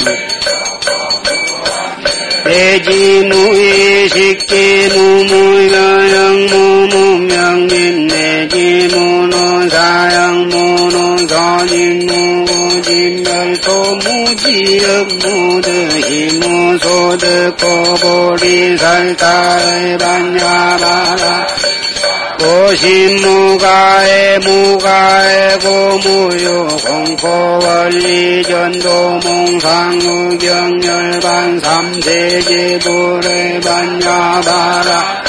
내지무의 2.45 4.09
식기 4.09 4.87
무무여영 4.93 6.45
무무명진 6.45 8.07
내지무노사영 8.07 9.69
무노서진 10.49 12.05
무진멸토 12.05 13.34
무지역 14.03 15.07
무드히 15.07 16.39
무소득 16.39 17.57
고보리 17.57 18.77
살타의 18.77 19.97
반야바라. 19.97 21.47
고심무가에 22.37 24.39
무가에 24.39 25.57
고무요 25.57 26.67
공포원리 26.85 28.43
전도 28.43 29.19
몽상무경열반 29.23 31.59
삼세제불에 31.59 33.61
반야바라 33.61 35.24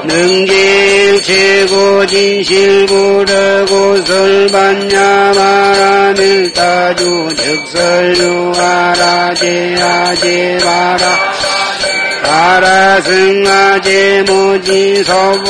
능길 0.03 1.21
최고 1.21 2.05
진실부르 2.05 3.65
고설반야마라 3.69 5.35
밀타주 6.17 7.29
즉설유아라 7.37 9.33
제아제바라 9.35 11.05
바라승 12.23 13.45
아제 13.47 14.23
모지 14.27 15.03
서보 15.03 15.45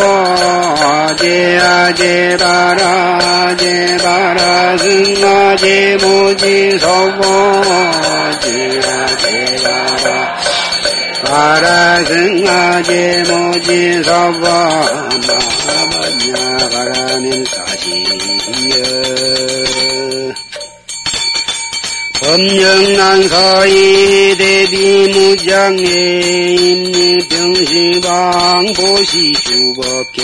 제아제 1.18 2.38
바라 2.40 3.56
제바라승 3.58 5.28
아제 5.28 5.98
모지 6.02 6.80
서보 6.80 7.22
제아제 8.42 9.58
바라. 9.64 10.36
바라승 11.26 12.48
아제 12.48 13.24
모지 13.30 14.04
서보 14.04 14.40
마마냐 15.68 16.58
바라는 16.72 17.46
사시여 17.46 18.02
법령난서이 22.32 23.76
대비무장에 24.38 25.84
임리병시방 26.80 28.08
보시슈법계 28.74 30.20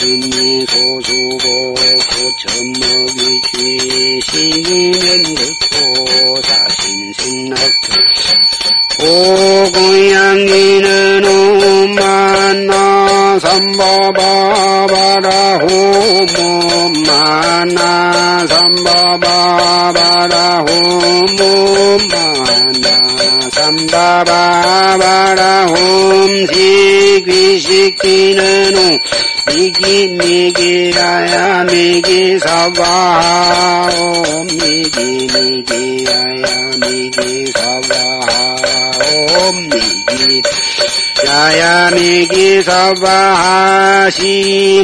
금리소수고 0.00 1.74
고천먹이 2.10 3.40
취신이면 3.52 5.22
듣고 5.36 6.42
사신생낙 6.42 7.56
오고양이는 9.00 11.24
오만나 11.24 13.38
삼바바바라 13.38 15.28
호모만나 15.58 17.80
삼바바바라 18.48 20.34
호모만나 20.66 22.16
삼바바바라 23.52 25.68
홈시귀시끼는 27.18 28.76
오 28.76 28.98
미기 29.46 30.08
미기라야 30.08 31.64
미기 31.64 32.38
사바 32.40 33.90
옴 33.96 34.46
미기 34.46 35.26
미기라야 35.32 36.46
미기 36.80 37.46
사바 37.52 38.57
옴미기 39.38 40.42
야야미기 41.26 42.62
사바하시 42.64 44.22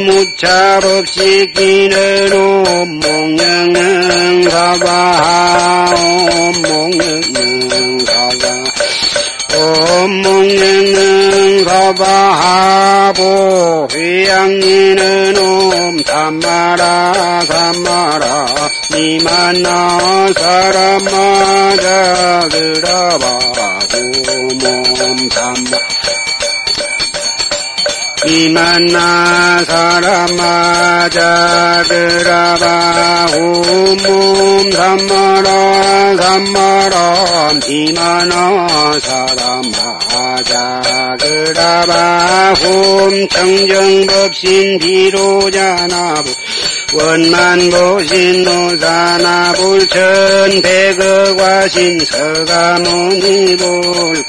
무차법시키는 0.05 2.31
옴몽영응 2.33 4.49
사바하 4.49 5.93
옴몽영응 6.39 7.99
사바 8.05 8.43
옴몽영응 9.57 11.65
사바하보 11.65 13.21
회양이는 13.93 15.37
옴 15.37 15.99
삼마라 16.05 17.41
삼마라 17.45 18.45
니만나 18.91 20.27
사람 20.33 21.03
맞아 21.03 22.41
들어봐 22.49 23.74
오몸삼바 24.29 25.77
이만나 28.27 29.63
사람마자 29.65 31.83
그라바 31.87 33.27
오몸삼마람 33.37 35.25
삼마라. 36.35 37.59
이만나 37.67 38.67
사람마자 38.99 40.81
그라바 41.19 42.53
홈청정법신 42.53 44.79
비로자나부 44.79 46.33
원만 46.95 47.69
보신 47.69 48.43
노사나 48.43 49.53
불천 49.53 50.61
백억화신 50.61 51.99
서가모니불 52.05 53.63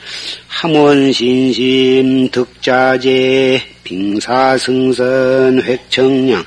함원신심 0.49 2.31
득자재 2.31 3.61
빙사승선 3.85 5.61
획청량 5.65 6.43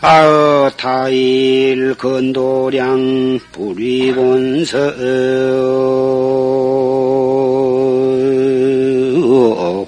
아타일 0.00 1.94
건도량 1.94 3.40
불위본서 3.50 4.78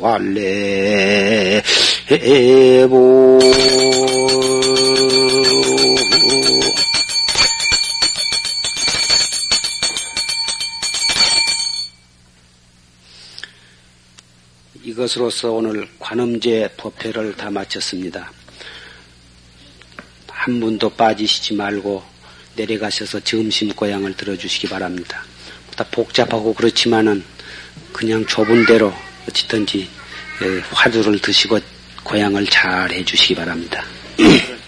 활래 0.03 1.63
해보 2.11 3.39
이것으로서 14.83 15.53
오늘 15.53 15.87
관음제 16.01 16.71
법회를 16.77 17.37
다 17.37 17.51
마쳤습니다. 17.51 18.33
한 20.41 20.59
분도 20.59 20.89
빠지시지 20.89 21.53
말고 21.53 22.03
내려가셔서 22.57 23.21
점심 23.21 23.69
고향을 23.75 24.17
들어주시기 24.17 24.69
바랍니다. 24.69 25.23
보다 25.67 25.85
복잡하고 25.91 26.55
그렇지만은 26.55 27.23
그냥 27.93 28.25
좁은 28.25 28.65
대로 28.65 28.91
어찌든지 29.29 29.87
화두를 30.73 31.19
드시고 31.19 31.61
고향을 32.05 32.47
잘 32.47 32.91
해주시기 32.91 33.35
바랍니다. 33.35 33.85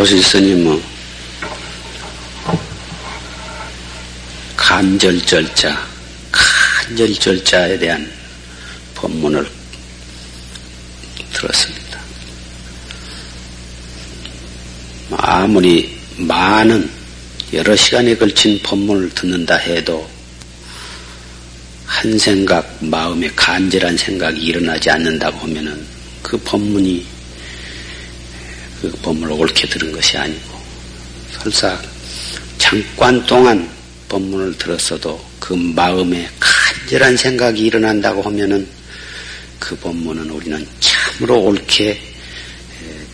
조실 0.00 0.22
스님은 0.22 0.82
간절절자, 4.56 5.86
간절절자에 6.32 7.78
대한 7.78 8.10
법문을 8.94 9.46
들었습니다. 11.34 12.00
아무리 15.18 15.94
많은 16.16 16.90
여러 17.52 17.76
시간에 17.76 18.16
걸친 18.16 18.58
법문을 18.62 19.10
듣는다 19.10 19.56
해도 19.56 20.08
한 21.84 22.18
생각, 22.18 22.74
마음에 22.80 23.28
간절한 23.36 23.98
생각이 23.98 24.40
일어나지 24.40 24.88
않는다고 24.88 25.40
하면은 25.40 25.86
그 26.22 26.38
법문이 26.38 27.19
그 28.80 28.90
법문을 29.02 29.32
옳게 29.32 29.68
들은 29.68 29.92
것이 29.92 30.16
아니고 30.16 30.58
설사 31.32 31.80
잠깐 32.58 33.24
동안 33.26 33.68
법문을 34.08 34.56
들었어도 34.58 35.22
그 35.38 35.54
마음에 35.54 36.28
간절한 36.40 37.16
생각이 37.16 37.62
일어난다고 37.62 38.22
하면은 38.22 38.66
그 39.58 39.76
법문은 39.76 40.30
우리는 40.30 40.66
참으로 40.80 41.40
옳게 41.42 42.00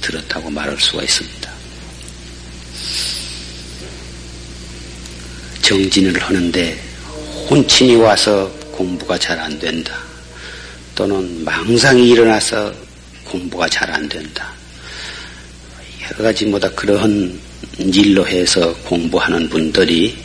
들었다고 0.00 0.50
말할 0.50 0.78
수가 0.78 1.02
있습니다. 1.02 1.50
정진을 5.62 6.22
하는데 6.22 6.80
혼침이 7.50 7.96
와서 7.96 8.48
공부가 8.70 9.18
잘 9.18 9.38
안 9.40 9.58
된다. 9.58 9.98
또는 10.94 11.44
망상이 11.44 12.08
일어나서 12.08 12.72
공부가 13.24 13.68
잘 13.68 13.90
안 13.90 14.08
된다. 14.08 14.55
여러 16.12 16.24
가지 16.24 16.44
뭐다 16.46 16.70
그러한 16.70 17.38
일로 17.78 18.26
해서 18.26 18.72
공부하는 18.84 19.48
분들이 19.48 20.16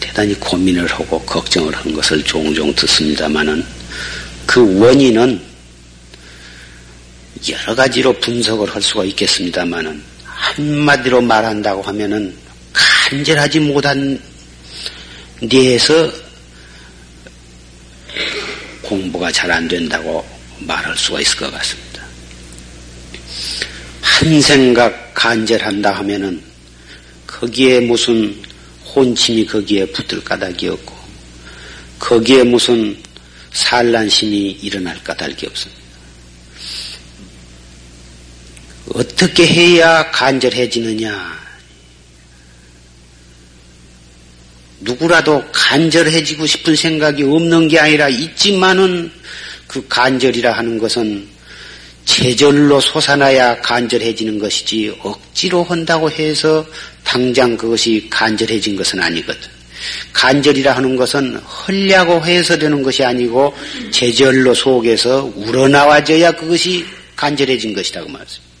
대단히 0.00 0.34
고민을 0.34 0.86
하고 0.86 1.20
걱정을 1.22 1.74
하는 1.74 1.94
것을 1.94 2.22
종종 2.24 2.74
듣습니다만은 2.74 3.64
그 4.46 4.78
원인은 4.80 5.40
여러 7.48 7.74
가지로 7.74 8.12
분석을 8.20 8.74
할 8.74 8.82
수가 8.82 9.04
있겠습니다만은 9.04 10.02
한마디로 10.24 11.20
말한다고 11.20 11.82
하면은 11.82 12.34
간절하지 12.72 13.60
못한 13.60 14.20
데에서 15.48 16.10
공부가 18.82 19.30
잘 19.32 19.50
안 19.50 19.66
된다고 19.66 20.26
말할 20.60 20.96
수가 20.96 21.20
있을 21.20 21.36
것 21.36 21.50
같습니다. 21.52 21.91
한 24.12 24.40
생각 24.42 25.14
간절한다 25.14 25.90
하면은 25.90 26.40
거기에 27.26 27.80
무슨 27.80 28.40
혼침이 28.94 29.46
거기에 29.46 29.86
붙을 29.86 30.22
까닭이 30.22 30.68
없고 30.68 30.94
거기에 31.98 32.44
무슨 32.44 32.96
산란심이 33.52 34.58
일어날 34.62 35.02
까닭이 35.02 35.46
없습니다. 35.46 35.82
어떻게 38.94 39.46
해야 39.46 40.10
간절해지느냐? 40.10 41.40
누구라도 44.80 45.42
간절해지고 45.52 46.46
싶은 46.46 46.76
생각이 46.76 47.22
없는 47.22 47.68
게 47.68 47.78
아니라 47.78 48.08
있지만은 48.10 49.10
그 49.66 49.86
간절이라 49.88 50.52
하는 50.52 50.76
것은 50.76 51.31
제절로 52.04 52.80
솟아나야 52.80 53.60
간절해지는 53.60 54.38
것이지 54.38 54.96
억지로 55.02 55.62
한다고 55.64 56.10
해서 56.10 56.64
당장 57.04 57.56
그것이 57.56 58.06
간절해진 58.10 58.76
것은 58.76 59.00
아니거든. 59.00 59.40
간절이라 60.12 60.76
하는 60.76 60.96
것은 60.96 61.36
헐려고 61.36 62.24
해서 62.24 62.56
되는 62.56 62.82
것이 62.82 63.04
아니고 63.04 63.54
제절로 63.90 64.54
속에서 64.54 65.32
우러나와져야 65.34 66.32
그것이 66.32 66.84
간절해진 67.16 67.74
것이라고 67.74 68.08
말했습니다. 68.08 68.52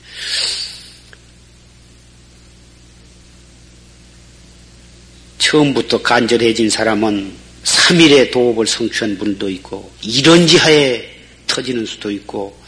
처음부터 5.38 6.02
간절해진 6.02 6.70
사람은 6.70 7.32
3일의 7.64 8.32
도업을 8.32 8.66
성취한 8.66 9.18
분도 9.18 9.48
있고 9.50 9.90
이런 10.02 10.46
지하에 10.46 11.04
터지는 11.46 11.84
수도 11.84 12.10
있고 12.10 12.61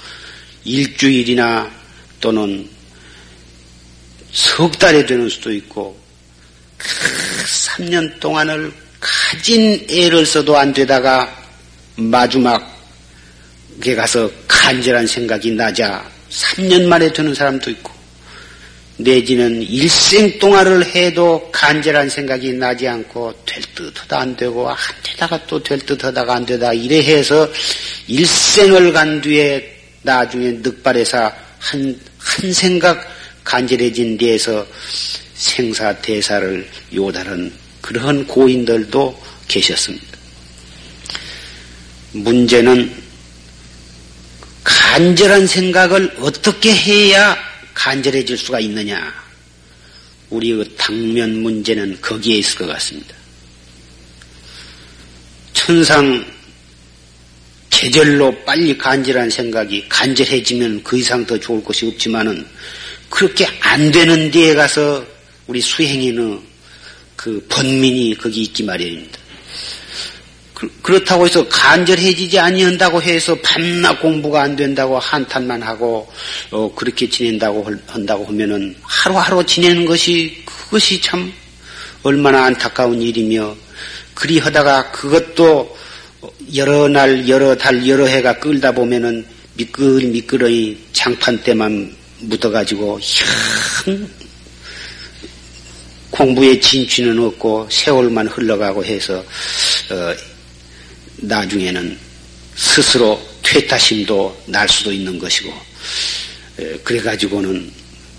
일주일이나 0.65 1.71
또는 2.21 2.69
석 4.33 4.79
달에 4.79 5.07
되는 5.07 5.29
수도 5.29 5.53
있고 5.53 5.99
그 6.77 6.89
3년 7.47 8.19
동안을 8.21 8.73
가진 9.01 9.87
애를 9.91 10.25
써도 10.25 10.57
안 10.57 10.73
되다가 10.73 11.45
마지막에 11.97 12.65
가서 13.95 14.31
간절한 14.49 15.07
생각이 15.07 15.53
나자 15.53 16.05
3년 16.31 16.87
만에 16.87 17.13
되는 17.13 17.35
사람도 17.35 17.71
있고 17.71 17.93
내지는 18.97 19.63
일생 19.63 20.39
동안을 20.39 20.87
해도 20.87 21.49
간절한 21.53 22.09
생각이 22.09 22.53
나지 22.55 22.87
않고 22.87 23.35
될 23.45 23.63
듯하다 23.75 24.19
안 24.21 24.37
되고 24.37 24.71
안 24.71 24.77
되다가 25.03 25.47
또 25.47 25.61
될 25.61 25.81
듯하다가 25.81 26.35
안 26.35 26.47
되다 26.47 26.73
이래 26.73 27.03
해서 27.03 27.49
일생을 28.07 28.93
간 28.93 29.21
뒤에 29.21 29.74
나중에 30.05 30.53
늑발에서 30.63 31.33
한, 31.59 32.01
한 32.19 32.53
생각 32.53 33.11
간절해진 33.43 34.17
데에서 34.19 34.67
생사 35.35 35.95
대사를 36.01 36.69
요달한 36.95 37.53
그러한 37.81 38.27
고인들도 38.27 39.23
계셨습니다. 39.49 40.07
문제는 42.13 43.03
간절한 44.63 45.47
생각을 45.47 46.15
어떻게 46.21 46.73
해야 46.75 47.37
간절해질 47.75 48.39
수가 48.39 48.61
있느냐. 48.61 49.13
우리의 50.31 50.65
당면 50.77 51.43
문제는 51.43 52.01
거기에 52.01 52.37
있을 52.39 52.59
것 52.59 52.67
같습니다. 52.67 53.15
천상 55.53 56.34
계절로 57.85 58.35
빨리 58.47 58.79
간절한 58.79 59.29
생각이 59.29 59.85
간절해지면 59.91 60.83
그 60.83 60.97
이상 60.97 61.27
더 61.27 61.39
좋을 61.39 61.63
것이 61.63 61.87
없지만은 61.87 62.43
그렇게 63.11 63.47
안 63.61 63.93
되는 63.93 64.31
데에 64.31 64.55
가서 64.55 65.05
우리 65.47 65.61
수행인의 65.61 66.41
그 67.15 67.47
번민이 67.51 68.17
거기 68.19 68.41
있기 68.41 68.63
마련입니다. 68.63 69.19
그, 70.55 70.93
렇다고 70.93 71.27
해서 71.27 71.47
간절해지지 71.47 72.39
아니한다고 72.39 73.03
해서 73.03 73.37
밤낮 73.43 74.01
공부가 74.01 74.41
안 74.41 74.57
된다고 74.57 74.99
한탄만 74.99 75.63
하고 75.63 76.11
어, 76.53 76.75
그렇게 76.75 77.07
지낸다고 77.07 77.71
한다고 77.87 78.25
하면은 78.25 78.75
하루하루 78.81 79.45
지내는 79.45 79.85
것이 79.85 80.43
그것이 80.47 81.03
참 81.03 81.31
얼마나 82.03 82.45
안타까운 82.47 83.03
일이며 83.03 83.55
그리 84.15 84.39
하다가 84.39 84.91
그것도 84.91 85.84
여러 86.55 86.89
날 86.89 87.29
여러 87.29 87.57
달 87.57 87.87
여러 87.87 88.07
해가 88.07 88.39
끌다 88.39 88.73
보면은 88.73 89.25
미끌 89.55 90.07
미끌의 90.07 90.77
장판 90.93 91.43
때만 91.43 91.95
묻어가지고 92.21 93.01
형 93.01 94.09
공부에 96.11 96.59
진취는 96.61 97.19
없고 97.19 97.69
세월만 97.71 98.29
흘러가고 98.29 98.85
해서 98.85 99.19
어, 99.19 100.15
나중에는 101.17 101.99
스스로 102.55 103.21
퇴타심도 103.43 104.45
날 104.47 104.69
수도 104.69 104.93
있는 104.93 105.19
것이고 105.19 105.53
그래가지고는 106.85 107.71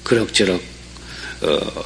그럭저럭 0.03 0.61
어, 1.41 1.83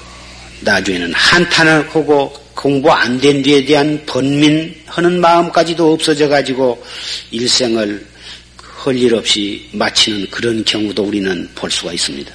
나중에는 0.62 1.14
한탄을 1.14 1.90
하고 1.90 2.34
공부 2.60 2.92
안된 2.92 3.42
데에 3.42 3.64
대한 3.64 4.06
번민하는 4.06 5.22
마음까지도 5.22 5.94
없어져 5.94 6.28
가지고 6.28 6.84
일생을 7.32 8.06
할 8.58 8.98
일 8.98 9.16
없이 9.16 9.66
마치는 9.72 10.30
그런 10.30 10.66
경우도 10.66 11.04
우리는 11.04 11.50
볼 11.56 11.72
수가 11.72 11.94
있습니다. 11.94 12.34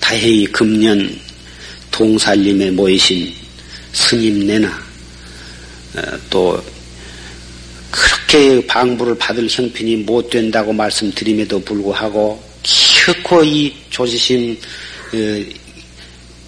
다행히 0.00 0.44
금년 0.46 1.20
동살림에 1.92 2.70
모이신 2.72 3.32
스님네나 3.92 4.68
어, 5.96 6.18
또 6.28 6.64
그렇게 7.92 8.66
방부를 8.66 9.16
받을 9.18 9.48
형편이 9.48 9.96
못 9.98 10.30
된다고 10.30 10.72
말씀드림에도 10.72 11.60
불구하고 11.60 12.42
기어코 12.64 13.44
이 13.44 13.72
조지심 13.90 14.58
어, 15.14 15.44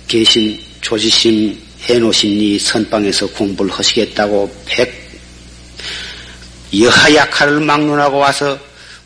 계신 0.08 0.60
조지심 0.80 1.67
해놓으신 1.88 2.30
이 2.40 2.58
선방에서 2.58 3.28
공부를 3.28 3.72
하시겠다고 3.72 4.54
백 4.66 5.08
여하 6.78 7.14
약화를 7.14 7.60
막론하고 7.60 8.18
와서 8.18 8.58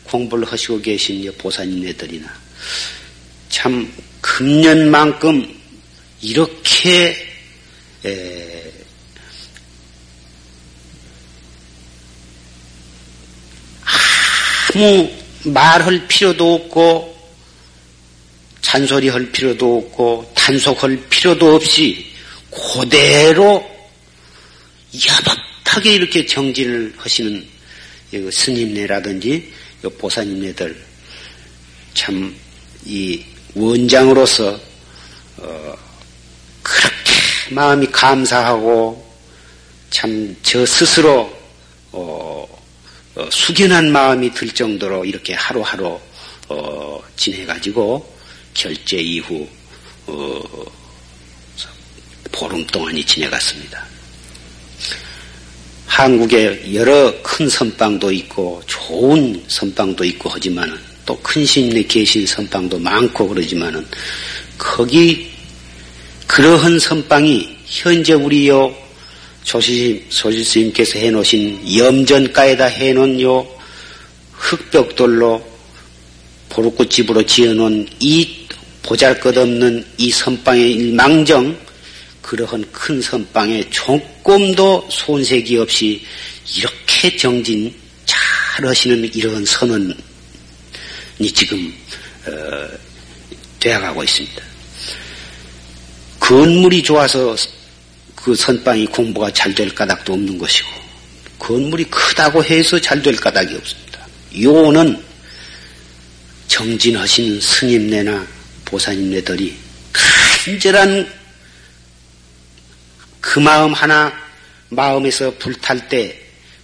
공부를 0.03 0.45
하시고 0.51 0.81
계신 0.81 1.31
보사님네들이나 1.37 2.27
참 3.47 3.89
금년만큼 4.19 5.61
이렇게 6.21 7.15
에, 8.05 8.71
아무 14.73 15.09
말할 15.43 16.05
필요도 16.07 16.55
없고 16.55 17.13
잔소리 18.61 19.07
할 19.07 19.31
필요도 19.31 19.77
없고 19.77 20.31
단속할 20.35 20.97
필요도 21.09 21.55
없이 21.55 22.12
그대로 22.53 23.63
야박하게 25.07 25.93
이렇게 25.93 26.25
정진을 26.25 26.93
하시는 26.97 27.47
스님네라든지 28.31 29.51
보사님네들 29.99 30.83
참 31.93 32.43
이 32.85 33.23
원장으로서 33.55 34.59
어 35.37 35.75
그렇게 36.61 37.13
마음이 37.51 37.87
감사하고 37.87 39.13
참 39.89 40.35
저 40.43 40.65
스스로 40.65 41.31
어 41.91 42.47
어, 43.15 43.29
숙연한 43.31 43.91
마음이 43.91 44.33
들 44.33 44.49
정도로 44.49 45.05
이렇게 45.05 45.33
하루하루 45.35 45.99
어, 46.49 47.03
지내가지고 47.15 48.17
결제 48.55 48.97
이후 48.97 49.47
어, 50.07 50.41
보름 52.33 52.65
동안이 52.67 53.05
지내갔습니다. 53.05 53.85
한국에 55.85 56.73
여러 56.73 57.13
큰 57.21 57.47
선방도 57.47 58.11
있고 58.11 58.61
좋은 58.65 59.41
선방도 59.47 60.03
있고 60.03 60.29
하지만 60.29 60.77
또큰 61.05 61.45
스님네 61.45 61.83
계신 61.83 62.25
선방도 62.25 62.79
많고 62.79 63.27
그러지만은 63.27 63.85
거기 64.57 65.31
그러한 66.27 66.79
선방이 66.79 67.57
현재 67.65 68.13
우리 68.13 68.49
요 68.49 68.75
조시, 69.43 70.05
조시스님께서 70.09 70.97
해놓으신 70.99 71.77
염전가에다 71.77 72.65
해놓은 72.65 73.21
요 73.21 73.47
흙벽돌로 74.31 75.45
보루꽃집으로 76.49 77.25
지어놓은 77.25 77.87
이 77.99 78.47
보잘것없는 78.81 79.85
이 79.97 80.11
선방의 80.11 80.71
일망정 80.71 81.62
그러한 82.23 82.65
큰 82.71 82.99
선방에 83.01 83.69
조금도 83.69 84.87
손색이 84.89 85.57
없이 85.57 86.03
이렇게 86.57 87.15
정진 87.15 87.71
잘 88.05 88.65
하시는 88.65 89.03
이런 89.13 89.45
선언이 89.45 89.93
지금 91.35 91.73
어, 92.25 92.67
되어가고 93.59 94.03
있습니다. 94.03 94.41
건물이 96.19 96.81
좋아서 96.81 97.35
그 98.15 98.33
선방이 98.33 98.85
공부가 98.87 99.29
잘 99.31 99.53
될 99.53 99.75
까닭도 99.75 100.13
없는 100.13 100.37
것이고 100.37 100.69
건물이 101.39 101.83
크다고 101.85 102.41
해서 102.43 102.79
잘 102.79 103.01
될 103.03 103.17
까닭이 103.17 103.53
없습니다. 103.53 104.07
요는 104.41 105.03
정진하신 106.47 107.41
스님네나 107.41 108.25
보사님네들이 108.63 109.53
간절한 109.91 111.22
그 113.25 113.39
마음 113.39 113.71
하나 113.73 114.11
마음에서 114.69 115.33
불탈 115.37 115.87
때 115.87 116.23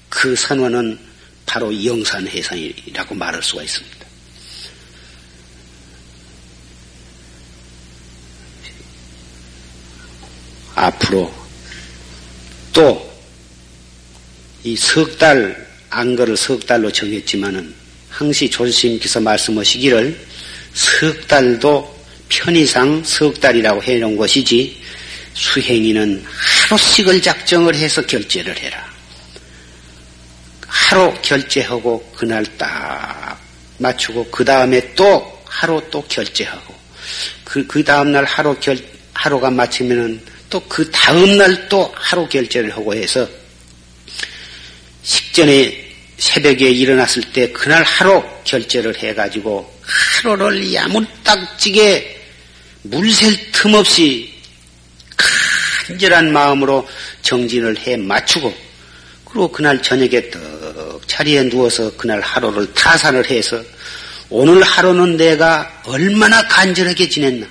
그 0.10 0.36
선원은 0.36 1.00
바로 1.46 1.86
영산해상이라고 1.86 3.16
말할 3.16 3.42
수가 3.42 3.64
있습니다. 3.64 4.00
앞으로 10.76 11.34
또 12.74 13.10
이 14.64 14.76
석 14.76 15.18
달, 15.18 15.56
안거를 15.90 16.36
석 16.36 16.66
달로 16.66 16.92
정했지만은 16.92 17.74
항시 18.10 18.50
조실님께서 18.50 19.22
말씀하시기를 19.22 20.20
석 20.74 21.28
달도 21.28 21.98
편의상 22.28 23.04
석 23.06 23.40
달이라고 23.40 23.82
해놓은 23.82 24.18
것이지 24.18 24.82
수행이는 25.40 26.24
하루씩을 26.70 27.22
작정을 27.22 27.74
해서 27.76 28.02
결제를 28.02 28.58
해라. 28.58 28.86
하루 30.68 31.14
결제하고 31.22 32.12
그날 32.16 32.46
딱 32.58 33.40
맞추고 33.78 34.30
그 34.30 34.44
다음에 34.44 34.94
또 34.96 35.42
하루 35.46 35.82
또 35.90 36.02
결제하고 36.08 36.76
그, 37.46 37.66
그 37.66 37.84
다음날 37.84 38.26
하루 38.26 38.56
결, 38.60 38.78
하루가 39.14 39.50
마치면은 39.50 40.22
또 40.50 40.60
그 40.68 40.90
다음날 40.92 41.70
또 41.70 41.94
하루 41.96 42.28
결제를 42.28 42.72
하고 42.72 42.94
해서 42.94 43.28
식전에 45.04 45.90
새벽에 46.18 46.70
일어났을 46.70 47.22
때 47.32 47.52
그날 47.52 47.84
하루 47.84 48.24
결제를 48.44 48.98
해가지고 48.98 49.80
하루를 49.82 50.74
야무딱지게 50.74 52.20
물샐 52.82 53.52
틈 53.52 53.74
없이 53.76 54.39
간절한 55.90 56.32
마음으로 56.32 56.88
정진을 57.24 57.80
해 57.80 57.98
맞추고 57.98 58.56
그리고 59.26 59.52
그날 59.52 59.82
저녁에 59.82 60.30
떡 60.30 61.08
자리에 61.08 61.50
누워서 61.50 61.92
그날 61.98 62.22
하루를 62.22 62.72
타산을 62.74 63.30
해서 63.30 63.62
오늘 64.30 64.62
하루는 64.62 65.18
내가 65.18 65.82
얼마나 65.86 66.48
간절하게 66.48 67.10
지냈나? 67.10 67.48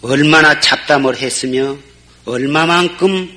얼마나 0.00 0.58
잡담을 0.60 1.16
했으며 1.18 1.76
얼마만큼 2.24 3.36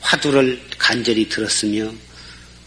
화두를 0.00 0.60
간절히 0.76 1.28
들었으며 1.28 1.90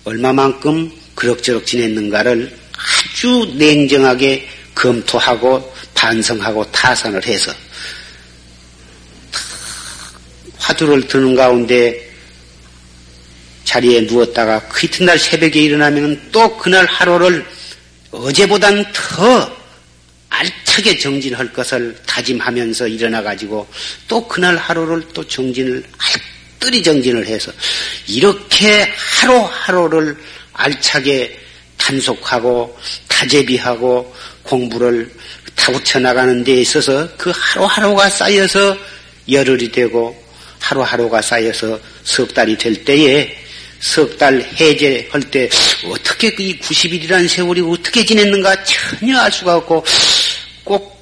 얼마만큼 0.04 0.92
그럭저럭 1.14 1.66
지냈는가를 1.66 2.58
아주 2.74 3.54
냉정하게 3.56 4.48
검토하고 4.74 5.74
반성하고 5.94 6.72
타산을 6.72 7.24
해서 7.26 7.54
화두를 10.66 11.07
드는 11.07 11.36
가운데 11.36 12.09
자리에 13.66 14.01
누웠다가 14.01 14.68
그 14.68 14.88
이튿날 14.88 15.20
새벽에 15.20 15.59
일어나면 15.61 16.30
또 16.32 16.57
그날 16.57 16.86
하루를 16.86 17.45
어제보단 18.11 18.84
더 18.93 19.55
알차게 20.30 20.97
정진할 20.97 21.53
것을 21.53 21.95
다짐하면서 22.07 22.88
일어나 22.88 23.22
가지고 23.22 23.68
또 24.07 24.28
그날 24.28 24.57
하루를 24.57 25.03
또 25.13 25.26
정진을 25.28 25.84
알뜰히 26.59 26.82
정진을 26.82 27.28
해서 27.28 27.51
이렇게 28.07 28.91
하루하루를 29.22 30.18
알차게 30.53 31.39
단속하고 31.78 32.78
타제비하고 33.07 34.16
공부를 34.43 35.11
타고쳐 35.55 35.99
나가는 35.99 36.43
데 36.43 36.61
있어서 36.61 37.07
그 37.18 37.32
하루하루가 37.36 38.09
쌓여서 38.09 38.76
열흘이 39.30 39.72
되고 39.72 40.24
하루하루가 40.66 41.22
쌓여서 41.22 41.80
석 42.03 42.34
달이 42.34 42.57
될 42.57 42.84
때에 42.84 43.38
석 43.80 44.18
달 44.18 44.41
해제할 44.41 45.22
때 45.30 45.47
어떻게 45.86 46.28
이 46.39 46.57
90일이라는 46.59 47.28
세월이 47.28 47.61
어떻게 47.61 48.03
지냈는가 48.03 48.63
전혀 48.63 49.20
알 49.20 49.32
수가 49.32 49.57
없고 49.57 49.86
꼭 50.63 50.95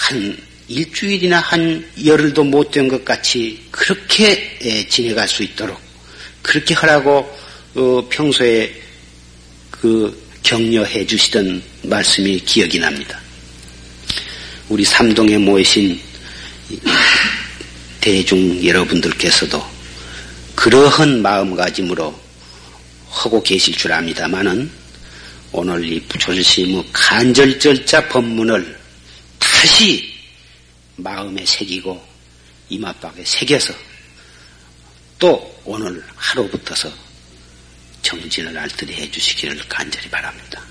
한 0.00 0.36
일주일이나 0.68 1.40
한 1.40 1.84
열흘도 2.06 2.44
못 2.44 2.70
된 2.70 2.88
것 2.88 3.04
같이 3.04 3.60
그렇게 3.70 4.86
지내갈 4.88 5.28
수 5.28 5.42
있도록 5.42 5.78
그렇게 6.42 6.72
하라고 6.74 7.28
어, 7.74 8.08
평소에 8.08 8.72
그 9.70 10.16
격려해 10.42 11.04
주시던 11.06 11.62
말씀이 11.82 12.38
기억이 12.40 12.78
납니다. 12.78 13.20
우리 14.70 14.84
삼동에 14.84 15.36
모이신 15.38 16.00
대중 18.00 18.64
여러분들께서도 18.64 19.62
그러한 20.54 21.22
마음가짐으로 21.22 22.18
하고 23.08 23.42
계실 23.42 23.74
줄 23.74 23.92
압니다만은 23.92 24.70
오늘 25.52 25.84
이 25.84 26.06
조실심의 26.08 26.86
간절절자 26.92 28.08
법문을 28.08 28.78
다시 29.38 30.14
마음에 30.96 31.44
새기고 31.44 32.02
이마박에 32.68 33.24
새겨서 33.24 33.74
또 35.18 35.60
오늘 35.64 36.02
하루부터서 36.14 36.90
정진을 38.02 38.56
알뜰히 38.56 38.94
해주시기를 38.94 39.58
간절히 39.68 40.08
바랍니다. 40.08 40.69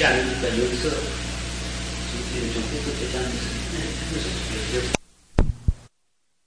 춥지 0.00 0.06
않으니까 0.06 0.48
여기서 0.48 0.88
좀 0.88 2.62
해도 2.72 2.98
되지 2.98 3.18
않습니까? 3.18 4.39